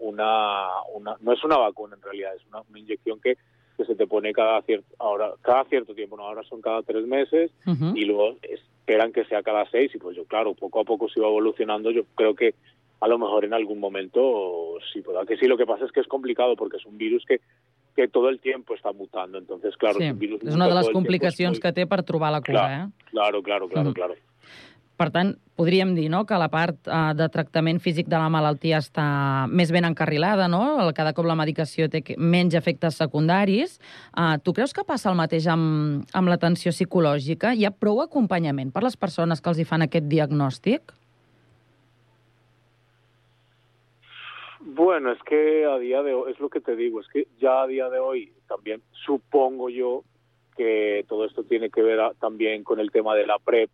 [0.00, 3.36] una, una, no es una vacuna en realidad, es una, una inyección que,
[3.76, 7.06] que se te pone cada cierto, ahora, cada cierto tiempo, no, ahora son cada tres
[7.06, 7.50] meses
[7.94, 11.20] y luego esperan que sea cada seis y pues yo claro, poco a poco se
[11.20, 12.54] va evolucionando, yo creo que
[13.00, 16.00] a lo mejor en algún momento sí, pueda que sí, lo que pasa es que
[16.00, 17.40] es complicado porque es un virus que,
[17.96, 20.70] que todo el tiempo está mutando, entonces claro, sí, es un virus és una de
[20.70, 22.88] muta les todo el tiempo, es complicacions muy- que té per trobar la cura, Clar.
[22.88, 22.92] eh?
[23.10, 24.14] Claro, claro, claro, claro.
[25.00, 28.82] Per tant, podríem dir no, que la part eh, de tractament físic de la malaltia
[28.82, 30.60] està més ben encarrilada, no?
[30.96, 33.78] Cada cop la medicació té menys efectes secundaris.
[34.12, 37.54] Uh, tu creus que passa el mateix amb, amb l'atenció psicològica?
[37.56, 40.92] Hi ha prou acompanyament per les persones que els hi fan aquest diagnòstic?
[44.60, 47.62] Bueno, es que a día de hoy, es lo que te digo, es que ya
[47.62, 50.04] a día de hoy también supongo yo
[50.58, 53.70] que todo esto tiene que ver a- también con el tema de la PrEP,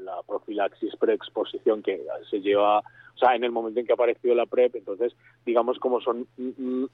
[0.00, 4.34] la profilaxis preexposición que se lleva, o sea, en el momento en que ha aparecido
[4.34, 5.12] la PrEP, entonces,
[5.44, 6.26] digamos, como son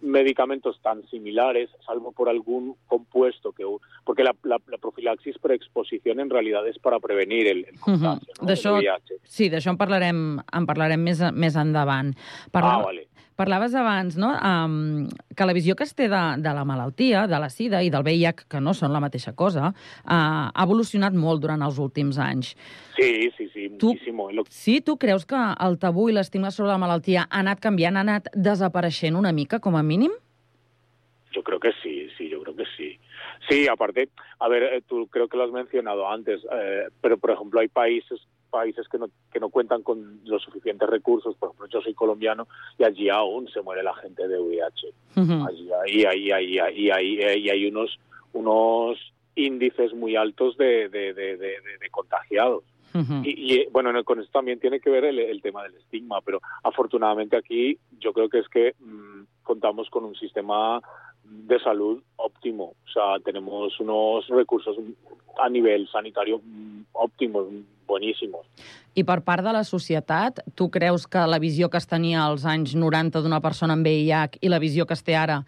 [0.00, 3.64] medicamentos tan similares, salvo por algún compuesto que...
[4.04, 8.46] Porque la, la- la profilaxis preexposición en realidad es para prevenir el, el contagio, ¿no?
[8.46, 9.18] D'això, el VIH.
[9.24, 12.14] sí, d'això en parlarem, en parlarem més, més endavant.
[12.52, 13.08] Ah, vale.
[13.36, 14.28] Parlaves abans no?
[14.38, 17.90] um, que la visió que es té de, de la malaltia, de la sida i
[17.90, 22.20] del VIH, que no són la mateixa cosa, uh, ha evolucionat molt durant els últims
[22.22, 22.52] anys.
[22.94, 23.96] Sí, sí, sí, Tu-
[24.54, 25.34] Sí, tu creus que
[25.66, 29.58] el tabú i l'estigma sobre la malaltia ha anat canviant, ha anat desapareixent una mica,
[29.58, 30.14] com a mínim?
[31.34, 33.00] Yo creo que sí, sí, yo creo que sí.
[33.48, 37.32] Sí, aparte, a ver, eh, tú creo que lo has mencionado antes, eh, pero por
[37.32, 38.20] ejemplo hay países
[38.54, 42.46] países que no, que no cuentan con los suficientes recursos, por ejemplo yo soy colombiano
[42.78, 44.86] y allí aún se muere la gente de VIH.
[45.48, 47.98] Allí ahí, ahí, ahí, ahí, ahí, ahí hay unos,
[48.32, 48.98] unos
[49.34, 52.62] índices muy altos de, de, de, de- de- de contagiados.
[53.24, 56.20] Y, y, bueno, no, con esto también tiene que ver el, el tema del estigma,
[56.20, 60.80] pero afortunadamente aquí yo creo que es que mm, contamos con un sistema
[61.24, 62.74] de salud óptimo.
[62.84, 64.76] O sea, tenemos unos recursos
[65.38, 66.40] a nivel sanitario
[66.92, 67.46] óptimos,
[67.86, 68.46] buenísimos.
[68.94, 72.44] I per part de la societat, tu creus que la visió que es tenia als
[72.46, 75.42] anys 90 d'una persona amb VIH i la visió que es té ara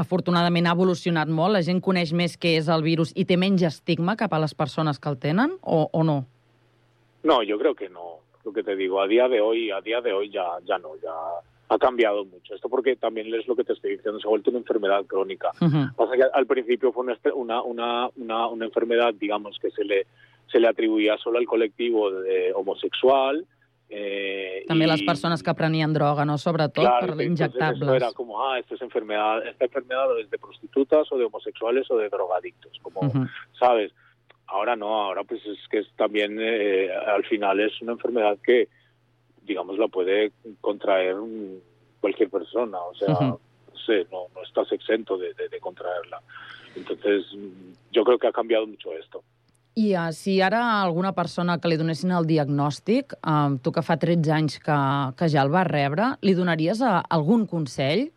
[0.00, 1.54] afortunadament ha evolucionat molt?
[1.58, 4.54] La gent coneix més què és el virus i té menys estigma cap a les
[4.54, 6.24] persones que el tenen o, o no?
[7.22, 8.20] No, yo creo que no.
[8.44, 10.96] Lo que te digo, a día de hoy, a día de hoy ya, ya no,
[11.02, 11.12] ya
[11.70, 12.54] ha cambiado mucho.
[12.54, 15.52] Esto porque también es lo que te estoy diciendo, se ha vuelto una enfermedad crónica.
[15.96, 20.06] Pasa que al principio fue una, una, una, una, enfermedad, digamos, que se le,
[20.50, 23.46] se le atribuía solo al colectivo de homosexual.
[23.88, 26.38] Eh, També y- les persones que prenien droga, no?
[26.38, 27.88] Sobretot Claro, per injectables.
[27.90, 31.96] era como, ah, esto es enfermedad, esta enfermedad es de prostitutas o de homosexuales o
[31.96, 33.26] de drogadictos, como, Ujú.
[33.58, 33.92] ¿sabes?
[34.46, 38.68] Ahora no, ahora pues es que es también, eh, al final es una enfermedad que,
[39.50, 41.16] digamos, la puede contraer
[42.00, 43.24] cualquier persona, o sea, Ujú.
[43.24, 46.22] no sé, no, no estás exento de, de- de contraerla.
[46.76, 47.24] Entonces,
[47.90, 49.22] yo creo que ha cambiado mucho esto.
[49.74, 53.96] I uh, si ara alguna persona que li donessin el diagnòstic, uh, tu que fa
[54.02, 54.78] 13 anys que,
[55.18, 58.08] que ja el vas rebre, li donaries uh, algun consell?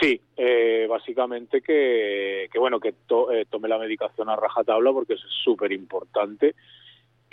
[0.00, 5.14] Sí, eh, básicamente que, que bueno que to- eh, tome la medicación a rajatabla porque
[5.14, 6.54] es súper importante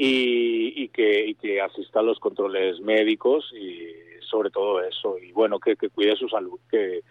[0.02, 3.90] y, y que y que asista a los controles médicos y
[4.22, 5.18] sobre todo eso.
[5.20, 7.02] Y bueno que, que cuide su salud, que,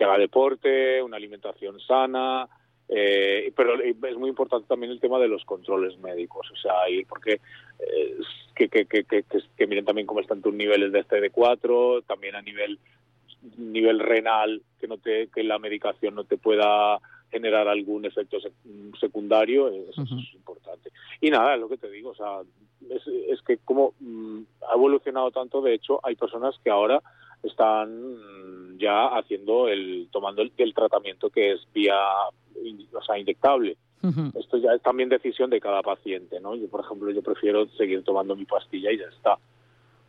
[0.00, 2.48] haga deporte, una alimentación sana,
[2.88, 7.04] eh, pero es muy importante también el tema de los controles médicos, o sea, ir
[7.06, 7.40] porque
[7.80, 8.16] eh,
[8.54, 12.78] que, que, que- que miren también cómo están tus niveles de CD4, también a nivel
[13.56, 16.98] nivel renal, que no te que la medicación no te pueda
[17.30, 20.90] generar algún efecto sec- secundario, eso es importante.
[21.20, 22.40] Y nada, es lo que te digo, o sea,
[22.90, 27.02] es, es que como mm, ha evolucionado tanto, de hecho, hay personas que ahora
[27.42, 31.96] están ya haciendo el tomando el, el tratamiento que es vía
[32.92, 33.76] o sea, inyectable.
[34.38, 36.54] Esto ya es también decisión de cada paciente, ¿no?
[36.54, 39.38] Yo, por ejemplo, yo prefiero seguir tomando mi pastilla y ya está.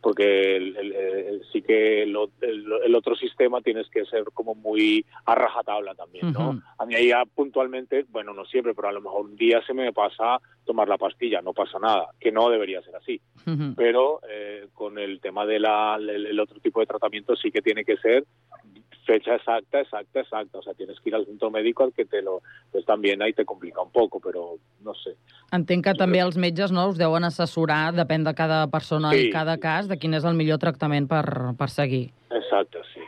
[0.02, 5.34] Porque el- el- el- sí que el, otro sistema tienes que ser como muy a
[5.34, 6.60] rajatabla también, ¿no?
[6.78, 9.74] A mí ahí ya puntualmente, bueno, no siempre, pero a lo mejor un día se
[9.74, 13.20] me pasa tomar la pastilla, no pasa nada, que no debería ser así.
[13.76, 17.84] Pero eh, con el tema del el, el otro tipo de tratamiento sí que tiene
[17.84, 18.24] que ser
[19.10, 20.58] fecha exacta, exacta, exacta.
[20.58, 22.42] O sea, tienes que ir al centro médico al que te lo...
[22.70, 25.16] Pues también ahí te complica un poco, pero no sé.
[25.52, 29.32] Entenc que també els metges no, us deuen assessorar, depèn de cada persona Sí, i
[29.34, 31.24] cada cas, de quin és el millor tractament per,
[31.58, 32.06] per seguir.
[32.30, 33.02] Exacto, sí.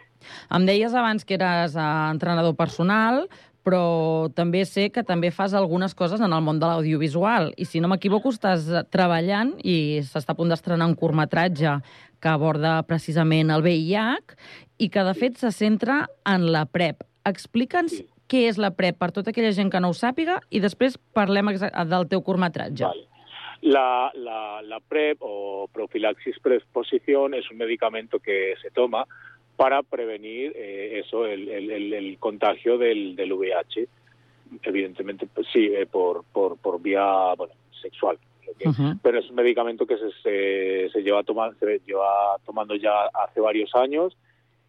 [0.54, 3.24] Em deies abans que eres eh, entrenador personal,
[3.62, 7.52] però també sé que també fas algunes coses en el món de l'audiovisual.
[7.54, 11.78] I si no m'equivoco, estàs treballant i s'està a punt d'estrenar un curtmetratge
[12.22, 14.36] que aborda precisament el VIH
[14.82, 17.04] i que, de fet, se centra en la PrEP.
[17.28, 18.04] Explica'ns sí.
[18.26, 21.52] què és la PrEP per tota aquella gent que no ho sàpiga i després parlem
[21.54, 22.88] del teu curtmetratge.
[22.88, 23.06] Vale.
[23.62, 29.04] La, la, la PrEP o profilaxis preexposición es un medicamento que se toma
[29.54, 33.86] para prevenir eh, eso, el, el, el, el contagio del, del VIH.
[34.64, 38.18] Evidentemente, pues, sí, eh, por, por, por vía bueno, sexual.
[39.02, 43.40] Pero es un medicamento que se, se, se lleva, toma- se lleva tomando ya hace
[43.40, 44.16] varios años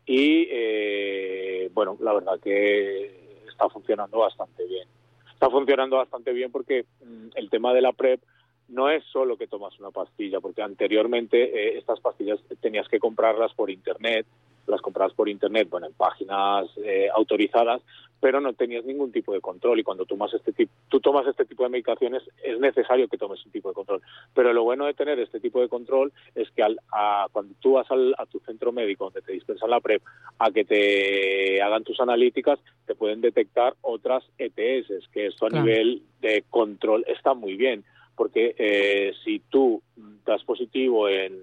[0.05, 4.87] y, eh, bueno, la verdad que está funcionando bastante bien.
[5.33, 8.21] Está funcionando bastante bien porque mm, el tema de la PrEP
[8.69, 13.53] no es solo que tomas una pastilla, porque anteriormente eh, estas pastillas tenías que comprarlas
[13.53, 14.25] por internet,
[14.67, 17.81] las comprabas por internet, bueno, en páginas eh, autorizadas,
[18.23, 21.43] pero no tenías ningún tipo de control y cuando tomas este tipo, tú tomas este
[21.43, 24.01] tipo de medicaciones es necesario que tomes un tipo de control.
[24.33, 27.73] Pero lo bueno de tener este tipo de control es que al, a- cuando tú
[27.73, 30.01] vas al, a tu centro médico donde te dispensan la PrEP
[30.39, 35.65] a que te hagan tus analíticas, te pueden detectar otras ETS, que esto a Claro.
[35.65, 37.83] nivel de control está muy bien,
[38.15, 39.81] porque eh, si tú
[40.25, 41.41] das positivo en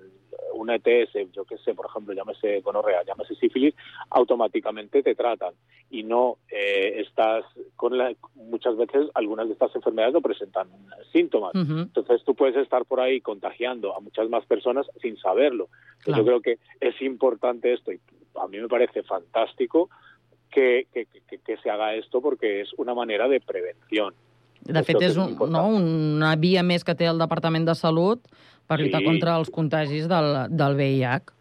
[0.54, 3.74] una ETS, yo qué sé, por ejemplo, llámese gonorrea, llámese sífilis,
[4.10, 5.54] automáticamente te tratan
[5.90, 7.44] y no eh, estás
[7.76, 10.68] con la, muchas veces algunas de estas enfermedades no presentan
[11.12, 11.54] síntomas.
[11.54, 11.78] Ujú.
[11.80, 15.68] Entonces tú puedes estar por ahí contagiando a muchas más personas sin saberlo.
[16.00, 16.22] Claro.
[16.22, 18.00] Yo creo que es importante esto y
[18.36, 19.88] a mí me parece fantástico
[20.50, 24.14] que, que, que- que se haga esto porque es una manera de prevención.
[24.60, 28.20] De fet, és un, no, una via més que té el Departament de Salut
[28.70, 29.06] per lluitar Sí.
[29.10, 31.32] contra els contagis del, del VIH,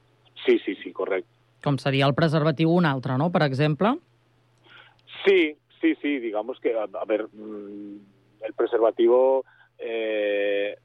[0.45, 1.29] Sí, sí, sí, correcto.
[1.63, 3.91] com seria el preservatiu un altre, no?, per exemple.
[5.25, 7.97] Sí, sí, sí, digamos que, a, a ver, mm,
[8.47, 9.43] el preservativo
[9.77, 10.75] eh,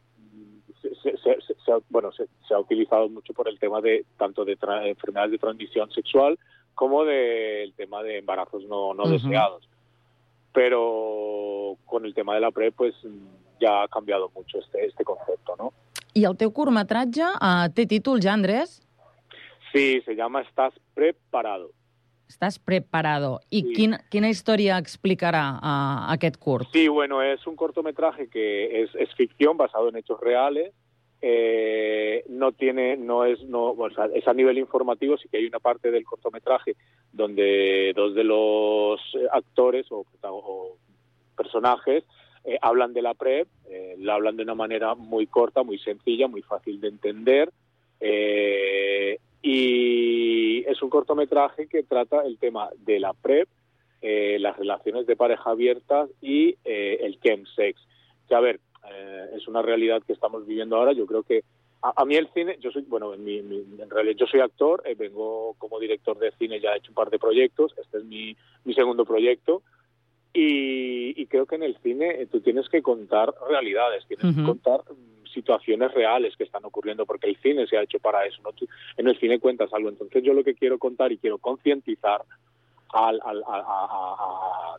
[0.83, 1.17] se, se-
[1.47, 4.59] se- se ha, bueno, se, se ha utilizado mucho por el tema de tanto de
[4.59, 6.39] tra- enfermedades de transmisión sexual
[6.75, 9.67] como del tema de embarazos no, no deseados.
[10.53, 15.05] Pero con el tema de la PrEP, pues mm, ya ha cambiado mucho este, este
[15.05, 15.73] concepto, ¿no?
[16.15, 18.79] I el teu curtmetratge uh, té títol ja, Andrés?
[19.73, 21.73] Sí, se llama Estás preparado.
[22.31, 23.41] Estàs preparado.
[23.51, 26.71] I quin, quina història explicarà uh, aquest curt?
[26.73, 30.73] Sí, bueno, es un cortometraje que es, es ficción basado en hechos reales.
[31.21, 35.17] Eh, no tiene, no es, no, o sea, es a nivel informativo.
[35.17, 36.77] Sí que hay una parte del cortometraje
[37.13, 40.77] donde dos de los eh, actores o, o
[41.37, 42.05] personajes
[42.45, 46.29] eh, hablan de la PrEP, eh, la hablan de una manera muy corta, muy sencilla,
[46.29, 47.51] muy fácil de entender.
[48.01, 53.49] Eh, y es un cortometraje que trata el tema de la PrEP,
[54.03, 57.81] eh, las relaciones de pareja abiertas y eh, el chemsex.
[58.29, 60.93] Que a ver, eh, es una realidad que estamos viviendo ahora.
[60.93, 61.45] Yo creo que
[61.83, 64.83] a, mí el cine, yo soy, bueno, en, mi- mi- en realidad yo soy actor,
[64.97, 68.35] vengo como director de cine, ya he hecho un par de proyectos, este es mi,
[68.65, 69.63] mi segundo proyecto.
[70.37, 74.43] Y, y creo que en el cine eh, tú tienes que contar realidades, tienes que
[74.45, 78.43] contar mm, situaciones reales que están ocurriendo, porque el cine se ha hecho para eso.
[78.43, 78.53] ¿no?
[78.53, 78.67] Tú
[78.97, 79.89] en el cine cuentas algo.
[79.89, 82.23] Entonces yo lo que quiero contar y quiero concientizar
[82.93, 84.77] al, al- a, a- a-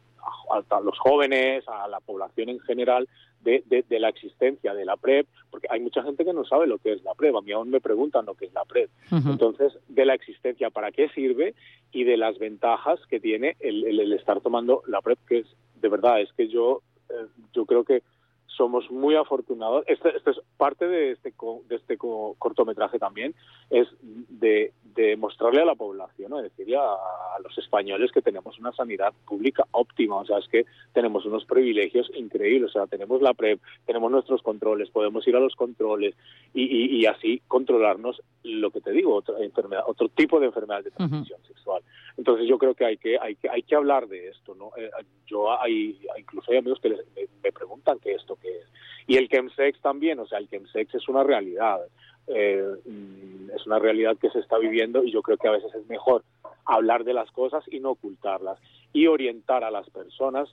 [0.51, 3.07] a- a los jóvenes, a la población en general,
[3.41, 6.65] de, de- de la existencia de la PrEP, porque hay mucha gente que no sabe
[6.65, 7.36] lo que es la PrEP.
[7.36, 8.89] A mí aún me preguntan lo que es la PrEP.
[9.32, 11.53] Entonces, de la existencia, para qué sirve
[11.91, 15.47] y de las ventajas que tiene el, el- el estar tomando la PrEP, que es,
[15.80, 18.01] de verdad, es que yo, eh, yo creo que
[18.47, 19.83] somos muy afortunados.
[19.87, 23.35] Este, este es parte de este, co- de este co- cortometraje también,
[23.69, 26.41] es de, de mostrarle a la población, ¿no?
[26.41, 30.65] decirle a, a los españoles que tenemos una sanidad pública óptima, o sea, es que
[30.93, 35.39] tenemos unos privilegios increíbles, o sea, tenemos la PrEP, tenemos nuestros controles, podemos ir a
[35.41, 36.15] los controles
[36.53, 40.83] y, y- y así controlarnos lo que te digo, otra enfermedad, otro tipo de enfermedad
[40.83, 41.81] de transmisión sexual.
[42.18, 44.72] Entonces yo creo que hay que hay que hay que hablar de esto, ¿no?
[44.78, 44.89] Eh,
[45.28, 47.05] yo hay incluso hay amigos que les-
[47.43, 48.66] me, preguntan qué esto qué es.
[49.07, 51.80] Y el chemsex también, o sea, el chemsex es una realidad.
[52.28, 55.74] Eh, mm, es una realidad que se está viviendo y yo creo que a veces
[55.76, 56.24] es mejor
[56.66, 58.59] hablar de las cosas y no ocultarlas
[58.93, 60.49] y orientar a las personas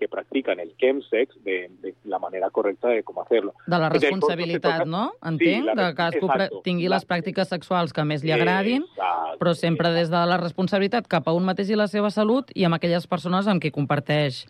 [0.00, 3.52] que practican el chemsex de, de la manera correcta de cómo hacerlo.
[3.66, 5.12] De la responsabilitat, toca- no?
[5.12, 6.60] Sí, Entenc, la de res- que cadascú exacto.
[6.64, 9.38] tingui La- les pràctiques sexuals que més li agradin, Exacte.
[9.38, 12.64] però sempre des de la responsabilitat cap a un mateix i la seva salut i
[12.64, 14.46] amb aquelles persones amb qui comparteix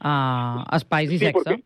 [0.00, 1.32] uh, espais i Sí, sexe.
[1.34, 1.62] porque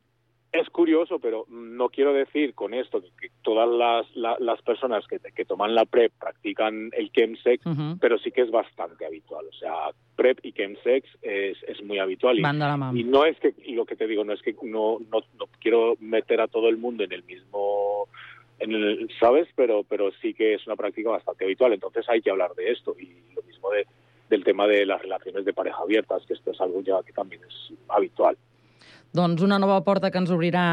[0.50, 5.06] es curioso, pero no quiero decir con esto que, que todas las, la- las personas
[5.06, 7.98] que, que toman la PrEP practican el chemsex, Ujú.
[8.00, 9.44] pero sí que es bastante habitual.
[9.46, 9.74] O sea,
[10.16, 12.38] PrEP y chemsex es, es muy habitual.
[12.38, 12.42] Y,
[12.96, 15.46] y no es que, y lo que te digo, no es que no, no, no
[15.60, 18.08] quiero meter a todo el mundo en el mismo,
[18.58, 19.48] en el, ¿sabes?
[19.54, 21.74] Pero, pero sí que es una práctica bastante habitual.
[21.74, 22.96] Entonces hay que hablar de esto.
[22.98, 23.86] Y lo mismo de,
[24.30, 27.42] del tema de las relaciones de pareja abiertas, que esto es algo ya que también
[27.46, 28.36] es habitual.
[29.16, 30.64] Doncs una nova porta que ens obrirà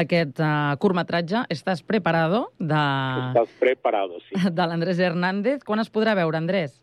[0.00, 1.44] aquest uh, curtmetratge.
[1.52, 2.46] Estàs preparado?
[2.58, 2.80] De,
[3.28, 4.40] Estás preparado, sí.
[4.58, 5.64] de l'Andrés Hernández.
[5.68, 6.80] Quan es podrà veure, Andrés?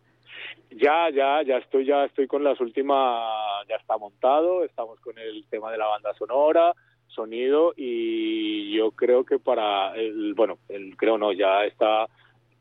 [0.71, 5.43] Ya, ya, ya estoy, ya estoy con las últimas, ya está montado, estamos con el
[5.49, 6.73] tema de la banda sonora,
[7.07, 12.07] sonido y yo creo que para el, bueno, el creo no, ya está,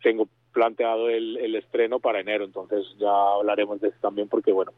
[0.03, 4.72] tengo planteado el, el estreno para enero, entonces ya hablaremos de eso también porque bueno,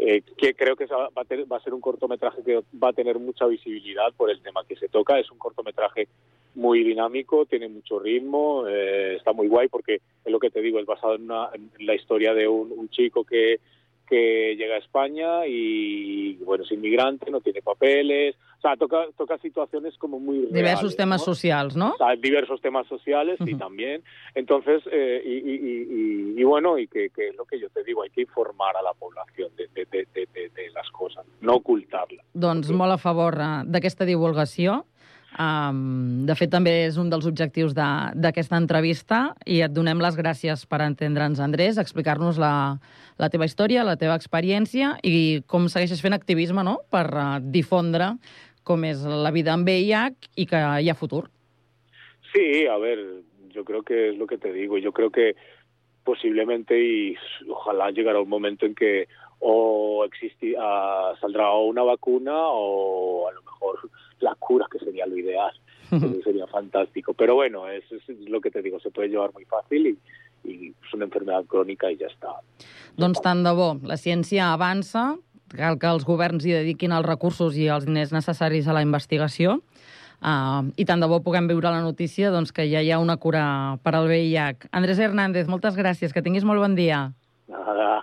[0.00, 2.92] eh, que creo que va a, tener- va a ser un cortometraje que va a
[2.92, 5.18] tener mucha visibilidad por el tema que se toca.
[5.18, 6.08] Es un cortometraje
[6.54, 10.80] muy dinámico, tiene mucho ritmo, eh, está muy guay porque es lo que te digo,
[10.80, 13.60] es basado en, una- la historia de un chico que,
[14.10, 19.38] que llega a España y bueno, es inmigrante, no tiene papeles, o sea, toca, toca
[19.38, 21.24] situaciones como muy Diversos reales, temes ¿no?
[21.24, 21.92] socials, no?
[21.92, 24.02] O sea, diversos temas sociales y también.
[24.34, 25.86] Entonces, eh, y, y- y-
[26.36, 28.76] y- y bueno, y que, que es lo que yo te digo, hay que informar
[28.76, 32.24] a la población de, de- de- de- de- las cosas, no ocultarlas.
[32.34, 34.84] Doncs molt a favor eh, d'aquesta divulgació.
[35.38, 40.16] Um, de fet, també és un dels objectius de- d'aquesta entrevista i et donem les
[40.18, 42.78] gràcies per entendre'ns, Andrés, explicar-nos la,
[43.16, 46.80] la teva història, la teva experiència i com segueixes fent activisme no?
[46.90, 48.16] per uh, difondre
[48.64, 51.28] com és la vida amb VIH i que hi ha futur.
[52.32, 52.98] Sí, a ver,
[53.50, 54.78] yo creo que es lo que te digo.
[54.78, 55.34] Yo creo que
[56.04, 57.16] posiblemente y
[57.48, 59.08] ojalá llegará un momento en que
[59.40, 65.06] o existi- ah, saldrá o una vacuna o a lo mejor la cura, que sería
[65.06, 65.52] lo ideal.
[65.90, 67.14] Eso sería fantástico.
[67.14, 70.68] Pero bueno, es, es lo que te digo, se puede llevar muy fácil y, y
[70.68, 72.28] es una enfermedad crónica y ya está.
[72.96, 75.14] Doncs tant de bo, la ciència avança,
[75.56, 79.60] cal que els governs hi dediquin els recursos i els diners necessaris a la investigació,
[80.20, 83.16] uh, i tant de bo puguem viure la notícia doncs, que ja hi ha una
[83.16, 84.68] cura per al VIH.
[84.76, 87.06] Andrés Hernández, moltes gràcies, que tinguis molt bon dia.
[87.48, 88.02] Nada,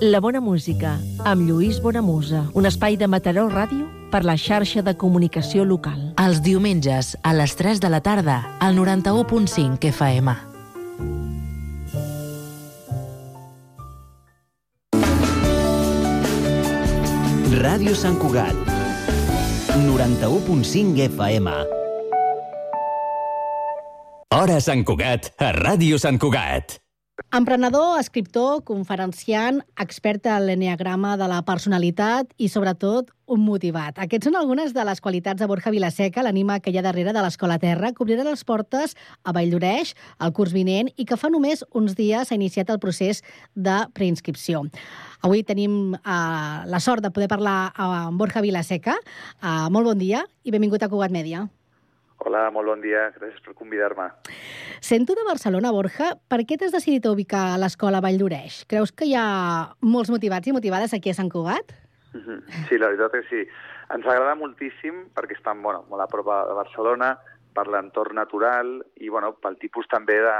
[0.00, 0.94] La bona música,
[1.28, 2.46] amb Lluís Bonamusa.
[2.56, 6.14] Un espai de Mataró Ràdio per la xarxa de comunicació local.
[6.16, 10.36] Els diumenges, a les 3 de la tarda, al 91.5 FM.
[17.60, 18.56] Ràdio Sant Cugat.
[19.84, 21.58] 91.5 FM.
[24.32, 26.79] Hora Sant Cugat, a Ràdio Sant Cugat.
[27.30, 34.00] Emprenedor, escriptor, conferenciant, expert en l'enneagrama de la personalitat i, sobretot, un motivat.
[34.02, 37.22] Aquests són algunes de les qualitats de Borja Vilaseca, l'ànima que hi ha darrere de
[37.22, 41.62] l'Escola Terra, que obrirà les portes a Valldoreix el curs vinent i que fa només
[41.70, 43.22] uns dies s'ha iniciat el procés
[43.54, 44.64] de preinscripció.
[45.22, 48.98] Avui tenim uh, la sort de poder parlar amb Borja Vilaseca.
[49.38, 51.46] Uh, molt bon dia i benvingut a Cugat Mèdia.
[52.20, 53.06] Hola, molt bon dia.
[53.14, 54.10] Gràcies per convidar-me.
[54.84, 56.12] Sento de Barcelona, Borja.
[56.28, 58.64] Per què t'has decidit a ubicar a l'escola Vall d'Oreix?
[58.68, 59.24] Creus que hi ha
[59.80, 61.72] molts motivats i motivades aquí a Sant Cugat?
[62.12, 62.42] Mhm.
[62.68, 63.50] Sí, la veritat és que sí.
[63.94, 67.14] Ens agrada moltíssim perquè estan bueno, molt a prop de Barcelona,
[67.54, 70.36] per l'entorn natural i bueno, pel tipus també de,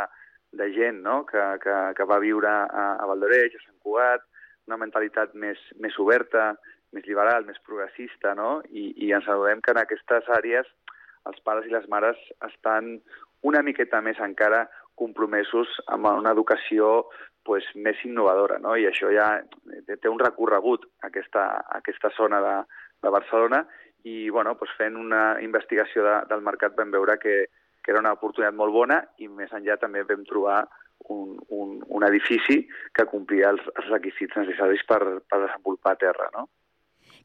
[0.53, 1.25] de gent no?
[1.27, 4.23] que, que, que va viure a, a Valldoreix, a Sant Cugat,
[4.69, 6.53] una mentalitat més, més oberta,
[6.93, 8.61] més liberal, més progressista, no?
[8.69, 10.69] I, i ens adonem que en aquestes àrees
[11.29, 12.97] els pares i les mares estan
[13.43, 14.67] una miqueta més encara
[15.01, 17.09] compromesos amb una educació
[17.45, 18.77] pues, més innovadora, no?
[18.77, 19.31] i això ja
[19.87, 21.47] té té un recorregut, aquesta,
[21.81, 22.57] aquesta zona de,
[23.03, 23.65] de Barcelona,
[24.05, 27.47] i bueno, pues, fent una investigació de, del mercat vam veure que,
[27.81, 30.61] que era una oportunitat molt bona i més enllà també vam trobar
[31.09, 32.61] un, un, un edifici
[32.97, 36.29] que complia els, els requisits necessaris per, per desenvolupar a terra.
[36.37, 36.47] No?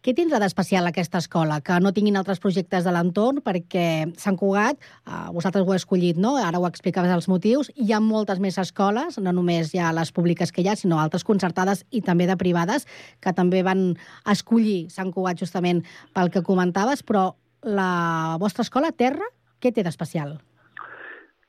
[0.05, 1.55] Què tindrà d'especial aquesta escola?
[1.65, 3.85] Que no tinguin altres projectes de l'entorn, perquè
[4.21, 6.35] Sant Cugat, eh, vosaltres ho heu escollit, no?
[6.37, 7.71] Ara ho explicaves els motius.
[7.73, 10.99] Hi ha moltes més escoles, no només hi ha les públiques que hi ha, sinó
[11.01, 12.85] altres concertades i també de privades,
[13.19, 13.97] que també van
[14.29, 15.81] escollir Sant Cugat justament
[16.13, 17.31] pel que comentaves, però
[17.63, 19.25] la vostra escola, Terra,
[19.57, 20.37] què té d'especial?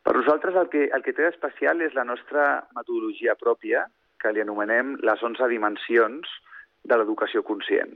[0.01, 3.85] Per nosaltres el que, el que té d'especial és la nostra metodologia pròpia,
[4.17, 6.25] que li anomenem les 11 dimensions
[6.87, 7.93] de l'educació conscient.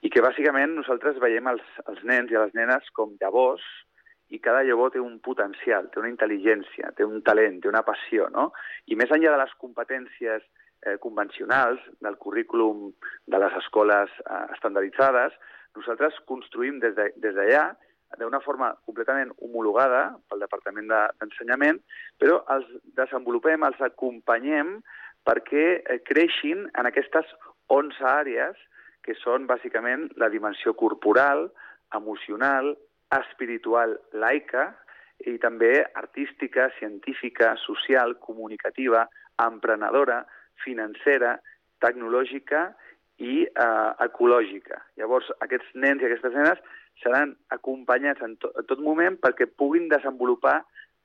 [0.00, 3.64] I que bàsicament nosaltres veiem els, els nens i les nenes com llavors
[4.30, 8.28] i cada llavor té un potencial, té una intel·ligència, té un talent, té una passió,
[8.30, 8.50] no?
[8.86, 10.44] I més enllà de les competències
[10.86, 12.90] eh, convencionals del currículum
[13.26, 15.34] de les escoles eh, estandarditzades,
[15.76, 21.78] nosaltres construïm des d'allà, de, d'una forma completament homologada pel Departament d'Ensenyament,
[22.18, 22.66] però els
[22.98, 24.78] desenvolupem, els acompanyem
[25.26, 27.28] perquè eh, creixin en aquestes
[27.70, 28.58] 11 àrees
[29.06, 31.48] que són bàsicament la dimensió corporal,
[31.96, 32.74] emocional,
[33.16, 34.70] espiritual, laica
[35.26, 39.06] i també artística, científica, social, comunicativa,
[39.40, 40.22] emprenedora,
[40.64, 41.38] financera,
[41.80, 42.68] tecnològica
[43.20, 44.80] i eh, ecològica.
[45.00, 46.60] Llavors, aquests nens i aquestes nenes
[47.02, 50.60] seran acompanyats en, to en tot moment perquè puguin desenvolupar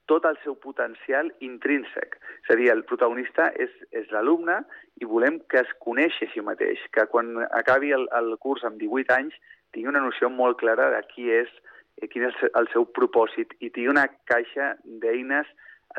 [0.10, 2.18] tot el seu potencial intrínsec.
[2.44, 4.62] És a dir, el protagonista és, és l'alumne
[5.02, 8.80] i volem que es coneixi a si mateix, que quan acabi el, el curs amb
[8.82, 9.38] 18 anys
[9.74, 11.52] tingui una noció molt clara de qui és,
[12.02, 15.50] eh, quin és el seu propòsit i tingui una caixa d'eines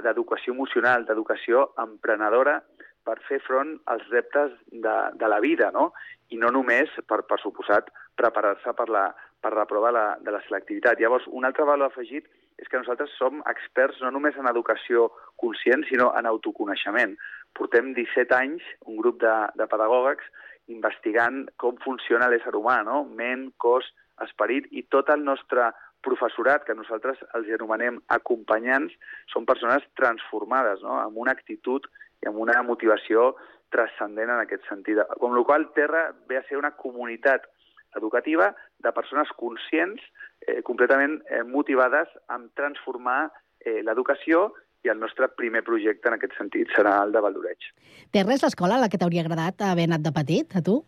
[0.03, 2.61] d'educació emocional, d'educació emprenedora
[3.07, 5.93] per fer front als reptes de, de la vida, no?
[6.35, 9.07] I no només, per, per suposat, preparar-se per la,
[9.41, 10.99] per la prova de la, de la selectivitat.
[11.01, 12.27] Llavors, un altre valor afegit
[12.61, 17.17] és que nosaltres som experts no només en educació conscient, sinó en autoconeixement.
[17.57, 20.29] Portem 17 anys, un grup de, de pedagògics,
[20.73, 23.05] investigant com funciona l'ésser humà, no?
[23.19, 23.89] ment, cos,
[24.25, 25.69] esperit, i tot el nostre
[26.07, 28.95] professorat, que nosaltres els anomenem acompanyants,
[29.33, 31.01] són persones transformades, no?
[31.03, 31.87] amb una actitud
[32.23, 33.35] i amb una motivació
[33.75, 35.03] transcendent en aquest sentit.
[35.21, 37.49] Com la qual Terra ve a ser una comunitat
[37.97, 38.53] educativa
[38.85, 40.03] de persones conscients,
[40.47, 43.27] eh, completament eh, motivades en transformar
[43.61, 44.53] eh, l'educació
[44.87, 47.71] i el nostre primer projecte en aquest sentit serà el de Valdoreig.
[48.15, 50.83] Té res l'escola a la que t'hauria agradat haver anat de petit, a tu?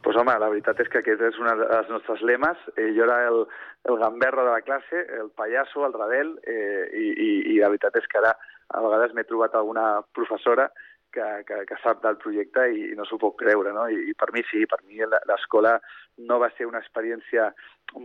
[0.00, 2.60] Pues home, la veritat és que aquest és un dels nostres lemes.
[2.78, 3.42] Eh, jo era el,
[3.84, 8.00] el gamberro de la classe, el pallasso, el rebel, eh, i, i, i la veritat
[8.00, 8.32] és que ara
[8.70, 10.70] a vegades m'he trobat alguna professora
[11.12, 13.86] que, que, que sap del projecte i, i no s'ho pot creure, no?
[13.90, 15.76] I, I per mi sí, per mi l'escola
[16.28, 17.50] no va ser una experiència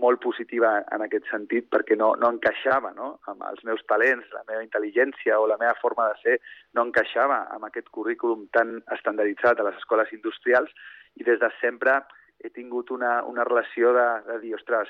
[0.01, 3.15] molt positiva en aquest sentit perquè no, no encaixava no?
[3.31, 6.37] amb els meus talents, la meva intel·ligència o la meva forma de ser
[6.73, 10.71] no encaixava amb aquest currículum tan estandarditzat a les escoles industrials
[11.15, 11.99] i des de sempre
[12.43, 14.89] he tingut una, una relació de, de dir, ostres,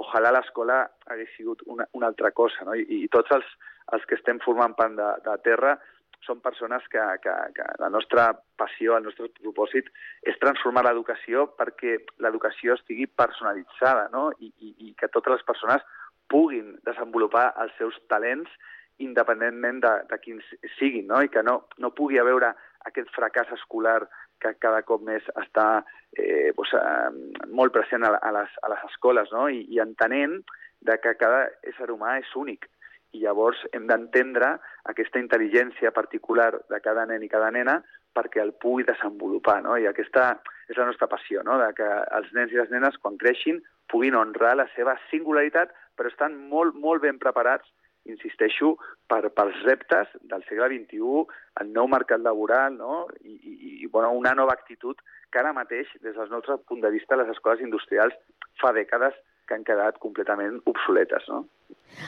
[0.00, 2.74] ojalà l'escola hagués sigut una, una altra cosa, no?
[2.74, 3.50] I, i tots els,
[3.94, 5.76] els que estem formant part de, de Terra
[6.24, 9.90] són persones que, que, que la nostra passió, el nostre propòsit
[10.26, 14.30] és transformar l'educació perquè l'educació estigui personalitzada no?
[14.40, 15.84] I, i, i que totes les persones
[16.32, 18.50] puguin desenvolupar els seus talents
[18.98, 20.44] independentment de, de quins
[20.78, 21.20] siguin, no?
[21.22, 22.38] i que no, no pugui haver
[22.88, 24.00] aquest fracàs escolar
[24.40, 25.82] que cada cop més està
[26.16, 26.72] eh, doncs,
[27.52, 29.46] molt present a, a, les, a les escoles, no?
[29.48, 30.40] I, i entenent
[30.86, 32.68] de que cada ésser humà és únic
[33.16, 34.56] i llavors hem d'entendre
[34.92, 37.80] aquesta intel·ligència particular de cada nen i cada nena
[38.16, 39.76] perquè el pugui desenvolupar, no?
[39.76, 40.34] I aquesta
[40.70, 41.58] és la nostra passió, no?
[41.60, 41.88] De que
[42.18, 43.60] els nens i les nenes, quan creixin,
[43.92, 47.68] puguin honrar la seva singularitat, però estan molt, molt ben preparats,
[48.06, 48.76] insisteixo,
[49.10, 51.24] per, pels reptes del segle XXI,
[51.62, 53.04] el nou mercat laboral, no?
[53.20, 56.92] I, i, i bueno, una nova actitud que ara mateix, des del nostre punt de
[56.94, 58.14] vista, les escoles industrials
[58.62, 61.44] fa dècades que han quedat completament obsoletes, no?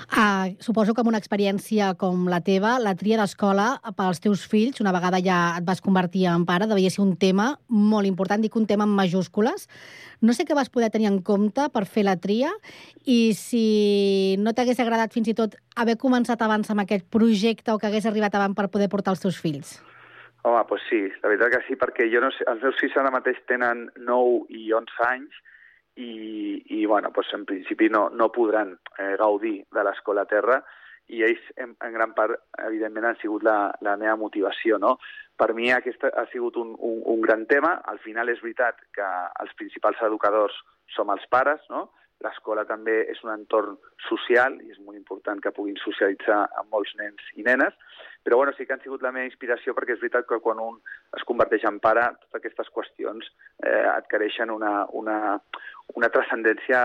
[0.08, 4.80] Uh, suposo que amb una experiència com la teva, la tria d'escola pels teus fills,
[4.82, 8.56] una vegada ja et vas convertir en pare, devia ser un tema molt important, dic
[8.56, 9.68] un tema en majúscules.
[10.20, 12.52] No sé què vas poder tenir en compte per fer la tria
[13.04, 17.78] i si no t'hagués agradat fins i tot haver començat abans amb aquest projecte o
[17.78, 19.78] que hagués arribat abans per poder portar els teus fills.
[20.44, 23.12] Home, doncs sí, la veritat que sí, perquè jo no sé, els meus fills ara
[23.12, 25.44] mateix tenen 9 i 11 anys
[25.98, 30.60] i, i bueno, pues en principi no, no podran eh, gaudir de l'escola terra
[31.08, 34.78] i ells en, en gran part, evidentment, han sigut la, la meva motivació.
[34.78, 34.98] No?
[35.40, 37.78] Per mi aquest ha sigut un, un, un gran tema.
[37.90, 39.06] Al final és veritat que
[39.42, 40.54] els principals educadors
[40.94, 41.88] som els pares, no?
[42.22, 43.76] L'escola també és un entorn
[44.08, 47.76] social i és molt important que puguin socialitzar amb molts nens i nenes,
[48.26, 50.80] però bueno, sí que han sigut la meva inspiració perquè és veritat que quan un
[51.14, 53.30] es converteix en pare, totes aquestes qüestions
[53.62, 55.38] eh, adquireixen una, una,
[55.96, 56.82] una transcendència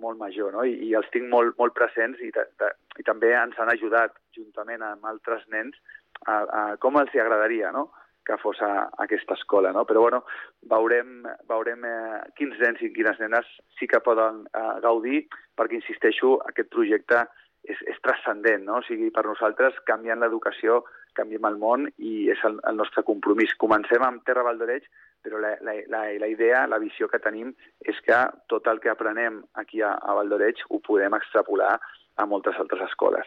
[0.00, 0.64] molt major, no?
[0.64, 4.84] I, i els tinc molt, molt presents i, de, i també ens han ajudat, juntament
[4.86, 5.76] amb altres nens,
[6.24, 7.88] a, a com els hi agradaria, no?
[8.26, 9.84] que fos a, a aquesta escola, no?
[9.86, 10.24] Però, bueno,
[10.66, 13.46] veurem, veurem eh, quins nens i quines nenes
[13.78, 15.20] sí que poden eh, gaudir,
[15.54, 17.22] perquè, insisteixo, aquest projecte
[17.70, 18.80] és, és transcendent, no?
[18.80, 20.82] O sigui, per nosaltres, canviant l'educació,
[21.16, 23.54] canviem el món i és el, el nostre compromís.
[23.62, 24.90] Comencem amb Terra Valdoreig,
[25.26, 27.50] però la, la, la, la idea, la visió que tenim
[27.82, 31.74] és que tot el que aprenem aquí a, a Valdoreig ho podem extrapolar
[32.16, 33.26] a moltes altres escoles.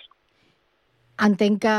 [1.19, 1.71] Entenc que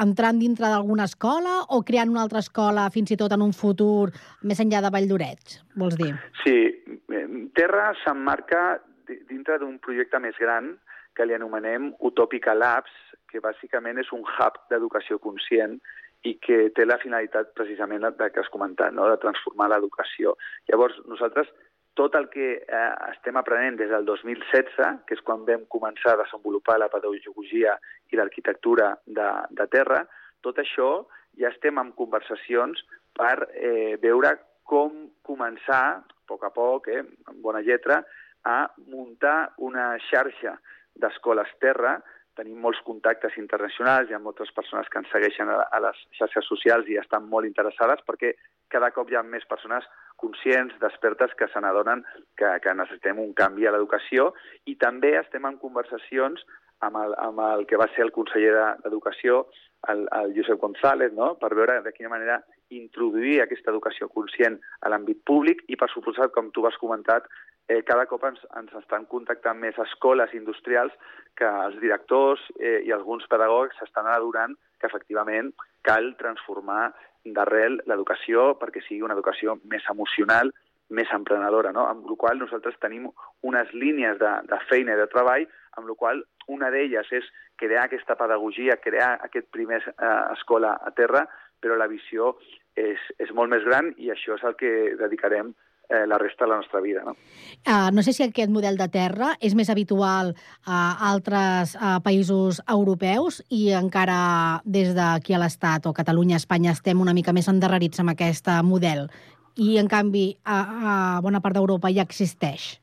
[0.00, 4.08] entrant dintre d'alguna escola o creant una altra escola fins i tot en un futur
[4.48, 6.14] més enllà de Valldoreig, vols dir?
[6.40, 6.56] Sí,
[7.12, 7.26] eh,
[7.58, 8.62] Terra s'emmarca
[9.10, 10.72] di- dintre d'un projecte més gran
[11.16, 12.96] que li anomenem Utopica Labs,
[13.28, 15.76] que bàsicament és un hub d'educació conscient
[16.24, 19.08] i que té la finalitat precisament de que has comentat, no?
[19.10, 20.36] de transformar l'educació.
[20.70, 21.50] Llavors, nosaltres
[21.96, 26.20] tot el que eh, estem aprenent des del 2016, que és quan vam començar a
[26.20, 27.76] desenvolupar la pedagogia
[28.12, 30.02] i l'arquitectura de, de terra,
[30.44, 30.90] tot això
[31.40, 32.82] ja estem en conversacions
[33.16, 34.34] per eh, veure
[34.68, 37.00] com començar, a poc a poc, eh,
[37.30, 38.02] amb bona lletra,
[38.44, 38.58] a
[38.92, 40.56] muntar una xarxa
[41.00, 41.96] d'escoles terra.
[42.36, 46.88] Tenim molts contactes internacionals, hi ha moltes persones que ens segueixen a, les xarxes socials
[46.92, 48.34] i estan molt interessades perquè
[48.68, 49.86] cada cop hi ha més persones
[50.20, 52.04] conscients, despertes, que se n'adonen
[52.36, 54.32] que, que necessitem un canvi a l'educació
[54.66, 56.44] i també estem en conversacions
[56.84, 59.46] amb el, amb el que va ser el conseller de- d'Educació,
[59.88, 61.34] el, el Josep González, no?
[61.40, 62.42] per veure de quina manera
[62.74, 67.24] introduir aquesta educació conscient a l'àmbit públic i, per suposat, com tu has comentat,
[67.68, 70.94] eh, cada cop ens, ens estan contactant més escoles industrials
[71.36, 75.52] que els directors eh, i alguns pedagogs s'estan adonant que efectivament
[75.86, 76.92] cal transformar
[77.36, 80.52] d'arrel l'educació perquè sigui una educació més emocional,
[80.88, 81.88] més emprenedora, no?
[81.90, 83.08] amb la qual nosaltres tenim
[83.42, 85.46] unes línies de, de feina i de treball,
[85.76, 87.26] amb la qual una d'elles és
[87.58, 91.24] crear aquesta pedagogia, crear aquest primer eh, escola a terra,
[91.60, 92.36] però la visió
[92.78, 95.54] és, és molt més gran i això és el que dedicarem
[95.88, 97.02] eh, la resta de la nostra vida.
[97.04, 97.16] No?
[97.66, 100.34] Uh, no sé si aquest model de terra és més habitual
[100.64, 100.80] a
[101.10, 107.14] altres uh, països europeus i encara des d'aquí a l'Estat o Catalunya, Espanya, estem una
[107.16, 109.08] mica més endarrerits amb aquest model
[109.56, 112.76] i, en canvi, a, a bona part d'Europa ja existeix.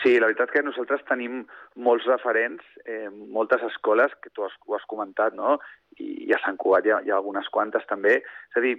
[0.00, 1.42] Sí, la veritat que nosaltres tenim
[1.76, 5.58] molts referents, eh, moltes escoles, que tu has, ho has comentat, no?
[5.98, 8.16] I, i a Sant Cugat hi ha, hi ha algunes quantes també.
[8.24, 8.78] És a dir,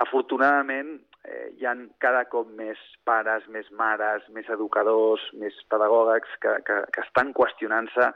[0.00, 6.54] afortunadament eh, hi han cada cop més pares, més mares, més educadors, més pedagògics que,
[6.66, 8.10] que, que estan qüestionant-se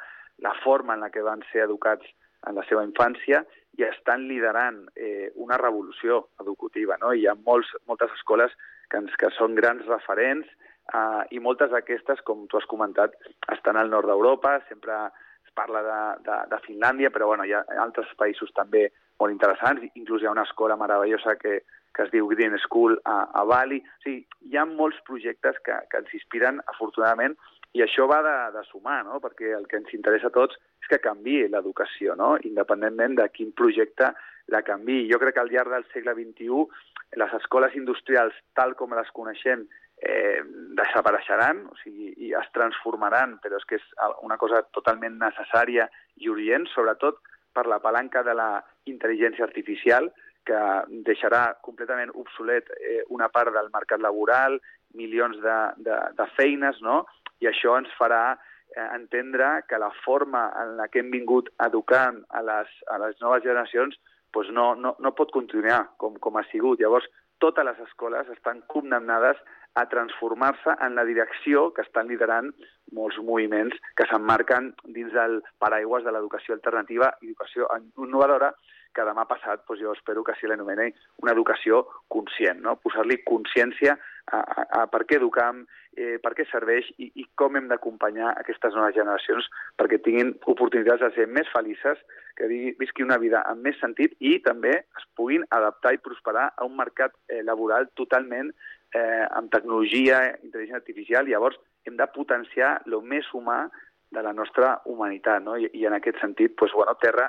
[0.44, 2.06] la forma en la que van ser educats
[2.46, 3.42] en la seva infància
[3.78, 6.98] i estan liderant eh, una revolució educativa.
[7.02, 7.12] No?
[7.14, 8.54] Hi ha molts, moltes escoles
[8.90, 10.46] que, ens, que són grans referents
[10.94, 13.14] eh, i moltes d'aquestes, com tu has comentat,
[13.54, 14.98] estan al nord d'Europa, sempre
[15.44, 18.88] es parla de, de, de Finlàndia, però bueno, hi ha altres països també
[19.18, 21.60] molt interessants, inclús hi ha una escola meravellosa que,
[21.98, 23.80] que es diu Green School a, a Bali.
[23.82, 27.34] O sigui, hi ha molts projectes que, que ens inspiren, afortunadament,
[27.74, 29.18] i això va de, de sumar, no?
[29.20, 32.36] perquè el que ens interessa a tots és que canvi l'educació, no?
[32.46, 34.12] independentment de quin projecte
[34.54, 35.02] la canvi.
[35.10, 39.66] Jo crec que al llarg del segle XXI les escoles industrials, tal com les coneixem,
[39.98, 40.38] eh,
[40.78, 43.90] desapareixeran, o sigui, i es transformaran, però és que és
[44.22, 45.88] una cosa totalment necessària
[46.22, 47.18] i urgent, sobretot
[47.52, 48.50] per la palanca de la
[48.86, 50.12] intel·ligència artificial,
[50.48, 50.64] que
[51.06, 54.58] deixarà completament obsolet eh, una part del mercat laboral,
[54.96, 57.02] milions de, de, de feines, no?
[57.44, 62.22] i això ens farà eh, entendre que la forma en la que hem vingut educant
[62.34, 63.98] a les, a les noves generacions
[64.34, 66.80] doncs no, no, no pot continuar com, com ha sigut.
[66.80, 67.06] Llavors,
[67.40, 69.38] totes les escoles estan condemnades
[69.78, 72.50] a transformar-se en la direcció que estan liderant
[72.96, 78.50] molts moviments que s'emmarquen dins del paraigües de l'educació alternativa i educació innovadora,
[78.94, 82.76] que demà passat doncs jo espero que s'hi l'anomeni una educació conscient, no?
[82.82, 85.62] posar-li consciència a, a, a per què educam,
[85.96, 89.46] eh, per què serveix i, i com hem d'acompanyar aquestes noves generacions
[89.80, 92.00] perquè tinguin oportunitats de ser més felices,
[92.36, 96.50] que vi- visqui una vida amb més sentit i també es puguin adaptar i prosperar
[96.56, 98.52] a un mercat eh, laboral totalment
[98.94, 101.58] eh, amb tecnologia, intel·ligència artificial, llavors
[101.88, 103.66] hem de potenciar el més humà
[104.10, 105.56] de la nostra humanitat, no?
[105.60, 107.26] I, i en aquest sentit, doncs, bueno, Terra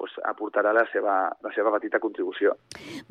[0.00, 2.54] doncs, aportarà la seva, la seva petita contribució.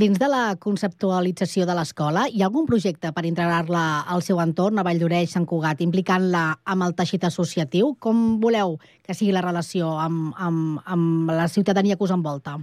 [0.02, 4.80] Dins de la conceptualització de l'escola, hi ha algun projecte per integrar-la al seu entorn,
[4.82, 7.94] a Valldoreix, Sant Cugat, implicant-la amb el teixit associatiu?
[8.02, 12.58] Com voleu que sigui la relació amb, amb, amb la ciutadania que us envolta?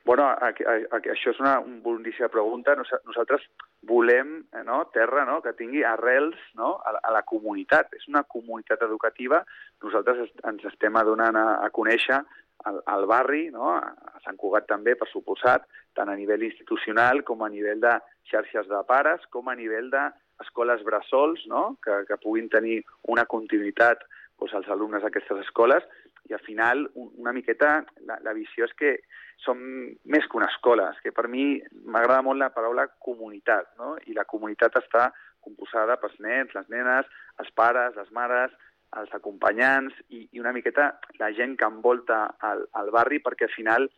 [0.00, 2.72] Bueno, això és una, una boníssima pregunta.
[2.74, 3.42] Nos, nosaltres
[3.86, 7.92] volem eh, no, terra no, que tingui arrels no, a, la- a la comunitat.
[7.98, 9.42] És una comunitat educativa.
[9.84, 12.22] Nosaltres es, ens estem adonant a, a conèixer
[12.64, 13.74] al, al barri, no?
[13.76, 17.96] a Sant Cugat també, per suposat, tant a nivell institucional com a nivell de
[18.30, 21.76] xarxes de pares, com a nivell d'escoles bressols, no?
[21.84, 24.04] que, que puguin tenir una continuïtat
[24.40, 25.84] doncs, als alumnes d'aquestes escoles,
[26.28, 28.94] i al final una miqueta la, la visió és que
[29.40, 29.58] som
[30.04, 31.58] més que una escola, és que per mi
[31.88, 33.96] m'agrada molt la paraula comunitat, no?
[34.06, 37.08] i la comunitat està composada pels nens, les nenes,
[37.40, 38.52] els pares, les mares,
[38.98, 43.54] els acompanyants i, i una miqueta la gent que envolta el, el barri perquè al
[43.54, 43.88] final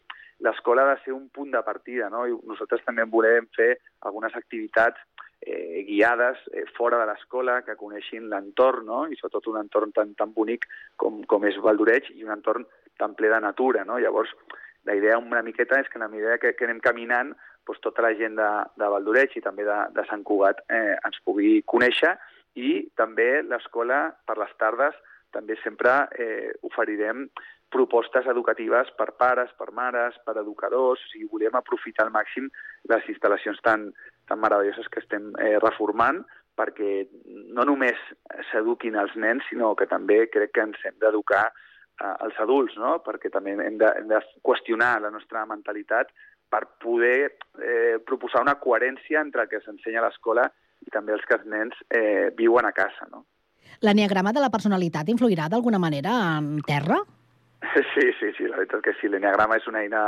[0.43, 2.25] l'escola ha de ser un punt de partida, no?
[2.27, 3.77] I nosaltres també volem fer
[4.09, 4.99] algunes activitats
[5.41, 9.05] eh, guiades eh, fora de l'escola, que coneixin l'entorn, no?
[9.07, 10.67] i sobretot un entorn tan, tan bonic
[10.97, 12.67] com, com és Valdoreig i un entorn
[12.99, 13.87] tan ple de natura.
[13.87, 13.99] No?
[14.03, 14.35] Llavors,
[14.89, 17.35] la idea una miqueta és que en la medida que, que anem caminant,
[17.67, 21.23] doncs tota la gent de, de Valdoreig i també de, de Sant Cugat eh, ens
[21.27, 22.17] pugui conèixer
[22.59, 24.97] i també l'escola per les tardes
[25.33, 27.27] també sempre eh, oferirem
[27.73, 32.51] propostes educatives per pares, per mares, per educadors, o sigui, volem aprofitar al màxim
[32.93, 33.89] les instal·lacions tan,
[34.29, 36.21] tan meravelloses que estem eh, reformant
[36.53, 37.07] perquè
[37.57, 37.97] no només
[38.51, 42.99] s'eduquin els nens, sinó que també crec que ens hem d'educar eh, els adults, no?
[43.07, 46.13] perquè també hem de, hem de qüestionar la nostra mentalitat
[46.53, 47.33] per poder
[47.65, 50.45] eh, proposar una coherència entre el que s'ensenya a l'escola
[50.87, 53.09] i també els que els nens eh, viuen a casa.
[53.11, 53.25] No?
[53.83, 57.01] L'enneagrama de la personalitat influirà d'alguna manera en terra?
[57.73, 59.07] Sí, sí, sí, la veritat que sí.
[59.07, 60.01] L'enneagrama és una eina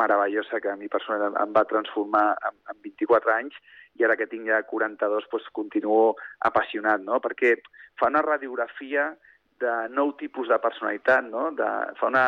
[0.00, 3.58] meravellosa que a mi personalment em va transformar en, en 24 anys
[4.00, 6.16] i ara que tinc ja 42 doncs, continuo
[6.48, 7.20] apassionat, no?
[7.24, 7.56] perquè
[8.00, 9.10] fa una radiografia
[9.60, 11.50] de nou tipus de personalitat, no?
[11.56, 11.68] de,
[12.00, 12.26] fa una,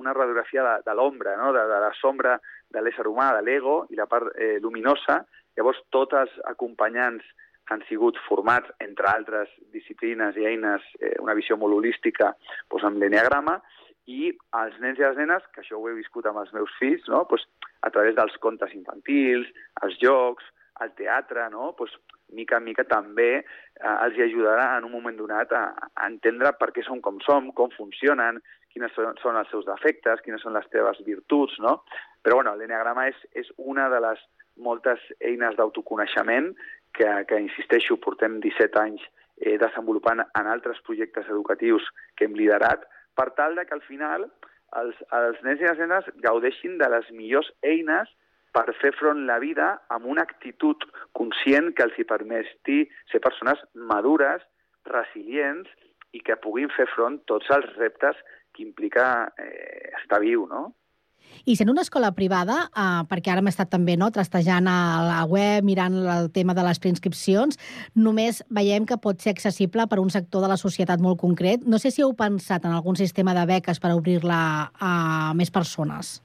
[0.00, 1.52] una radiografia de, de l'ombra, no?
[1.56, 2.38] de, de la sombra
[2.70, 5.20] de l'ésser humà, de l'ego i la part eh, luminosa,
[5.58, 7.26] Llavors, tots els acompanyants
[7.70, 12.32] han sigut formats, entre altres disciplines i eines, eh, una visió molt holística
[12.70, 13.58] doncs, amb l'enneagrama,
[14.10, 17.04] i els nens i les nenes, que això ho he viscut amb els meus fills,
[17.12, 17.26] no?
[17.30, 17.44] pues,
[17.86, 19.50] a través dels contes infantils,
[19.84, 20.48] els jocs,
[20.82, 21.74] el teatre, no?
[21.78, 21.92] pues,
[22.34, 23.44] mica en mica també eh,
[23.92, 25.64] els hi ajudarà en un moment donat a,
[25.94, 28.40] a entendre per què som com som, com funcionen,
[28.72, 31.80] quines són, són els seus defectes, quines són les teves virtuts, no?
[32.22, 34.22] Però, bueno, l'enneagrama és, és una de les
[34.60, 36.52] moltes eines d'autoconeixement
[36.96, 39.02] que, que, insisteixo, portem 17 anys
[39.40, 44.28] eh, desenvolupant en altres projectes educatius que hem liderat, per tal de que al final
[44.78, 48.10] els, els nens i les nenes gaudeixin de les millors eines
[48.54, 53.62] per fer front la vida amb una actitud conscient que els hi permeti ser persones
[53.74, 54.42] madures,
[54.90, 55.70] resilients
[56.16, 58.18] i que puguin fer front tots els reptes
[58.60, 60.74] que implica eh, estar viu, no?
[61.48, 65.20] I sent una escola privada, eh, perquè ara hem estat també no, trastejant a la
[65.30, 67.56] web, mirant el tema de les preinscripcions,
[67.96, 71.64] només veiem que pot ser accessible per un sector de la societat molt concret.
[71.64, 74.42] No sé si heu pensat en algun sistema de beques per obrir-la
[74.76, 74.92] a
[75.38, 76.18] més persones.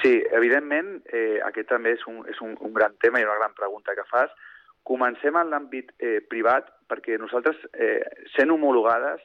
[0.00, 3.56] Sí, evidentment, eh, aquest també és, un, és un, un gran tema i una gran
[3.56, 4.32] pregunta que fas.
[4.86, 8.00] Comencem en l'àmbit eh, privat perquè nosaltres, eh,
[8.36, 9.20] sent homologades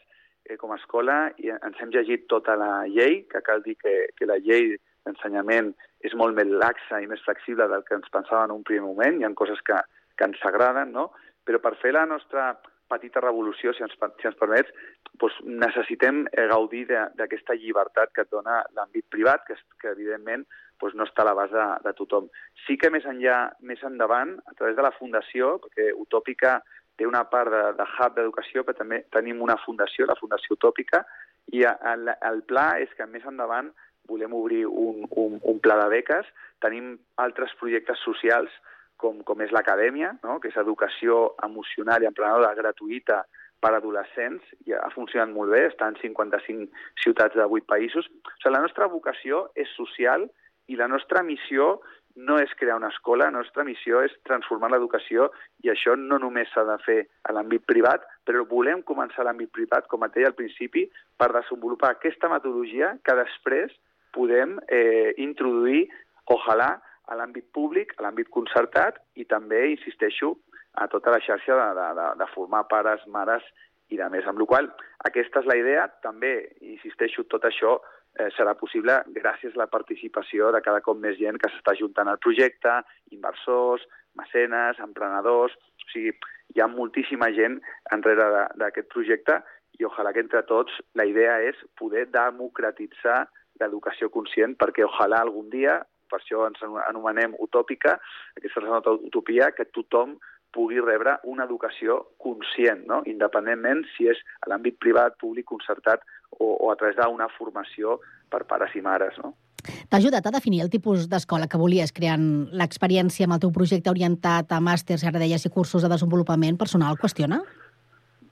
[0.52, 3.96] eh, com a escola, i ens hem llegit tota la llei, que cal dir que,
[4.18, 4.76] que la llei
[5.08, 5.72] l'ensenyament
[6.06, 9.20] és molt més laxa i més flexible del que ens pensàvem en un primer moment,
[9.20, 9.78] hi ha coses que,
[10.18, 11.10] que ens agraden, no?
[11.46, 12.52] però per fer la nostra
[12.92, 14.74] petita revolució, si ens, si ens permets,
[15.22, 20.44] doncs necessitem eh, gaudir d'aquesta llibertat que et dona l'àmbit privat, que, que evidentment
[20.82, 22.28] doncs no està a l'abast de, de tothom.
[22.66, 26.58] Sí que més enllà, més endavant, a través de la Fundació, perquè Utòpica
[26.98, 31.04] té una part de, de hub d'educació, però també tenim una fundació, la Fundació Utòpica,
[31.52, 33.72] i el, el pla és que més endavant
[34.10, 36.28] volem obrir un, un, un pla de beques.
[36.64, 38.54] Tenim altres projectes socials
[39.02, 40.40] com, com és l'acadèmia, no?
[40.40, 43.24] que és educació emocional i emprenedora gratuïta
[43.62, 46.70] per a adolescents, i ha funcionat molt bé, està en 55
[47.04, 48.08] ciutats de 8 països.
[48.10, 50.26] O sigui, la nostra vocació és social
[50.72, 51.76] i la nostra missió
[52.16, 55.30] no és crear una escola, la nostra missió és transformar l'educació
[55.64, 59.52] i això no només s'ha de fer a l'àmbit privat, però volem començar a l'àmbit
[59.56, 60.88] privat, com et deia al principi,
[61.18, 63.74] per desenvolupar aquesta metodologia que després
[64.16, 65.88] podem eh, introduir,
[66.32, 66.76] ojalà,
[67.12, 70.36] a l'àmbit públic, a l'àmbit concertat i també, insisteixo,
[70.80, 73.44] a tota la xarxa de, de, de, de formar pares, mares
[73.92, 74.28] i de més.
[74.28, 74.70] Amb la qual
[75.08, 75.88] aquesta és la idea.
[76.06, 76.32] També,
[76.64, 77.80] insisteixo, tot això
[78.20, 82.12] eh, serà possible gràcies a la participació de cada cop més gent que s'està juntant
[82.12, 82.82] al projecte,
[83.16, 83.88] inversors,
[84.20, 85.58] mecenes, emprenedors...
[85.82, 86.14] O sigui,
[86.56, 87.58] hi ha moltíssima gent
[87.92, 88.26] enrere
[88.60, 89.42] d'aquest projecte
[89.80, 93.26] i ojalà que entre tots la idea és poder democratitzar
[93.60, 95.80] d'educació conscient perquè ojalà algun dia,
[96.12, 97.98] per això ens anomenem utòpica,
[98.38, 100.18] aquesta és utopia, que tothom
[100.52, 103.02] pugui rebre una educació conscient, no?
[103.08, 106.04] independentment si és a l'àmbit privat, públic, concertat
[106.40, 108.00] o, o a través d'una formació
[108.32, 109.34] per pares i mares, no?
[109.62, 112.24] T'ha ajudat a definir el tipus d'escola que volies, creant
[112.58, 116.98] l'experiència amb el teu projecte orientat a màsters, ara deies, i cursos de desenvolupament personal?
[116.98, 117.42] Qüestiona?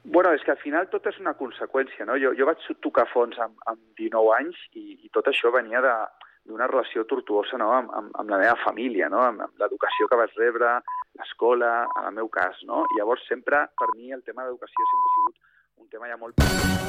[0.09, 2.15] Bueno, és que al final tot és una conseqüència, no?
[2.17, 5.93] Jo, jo vaig tocar fons amb, amb 19 anys i, i tot això venia de
[6.49, 7.69] d'una relació tortuosa no?
[7.75, 9.21] amb, amb, amb la meva família, no?
[9.21, 10.79] amb, amb l'educació que vaig rebre,
[11.19, 12.63] l'escola, en el meu cas.
[12.65, 12.85] No?
[12.89, 16.88] I llavors sempre, per mi, el tema d'educació sempre ha sigut un tema ja molt...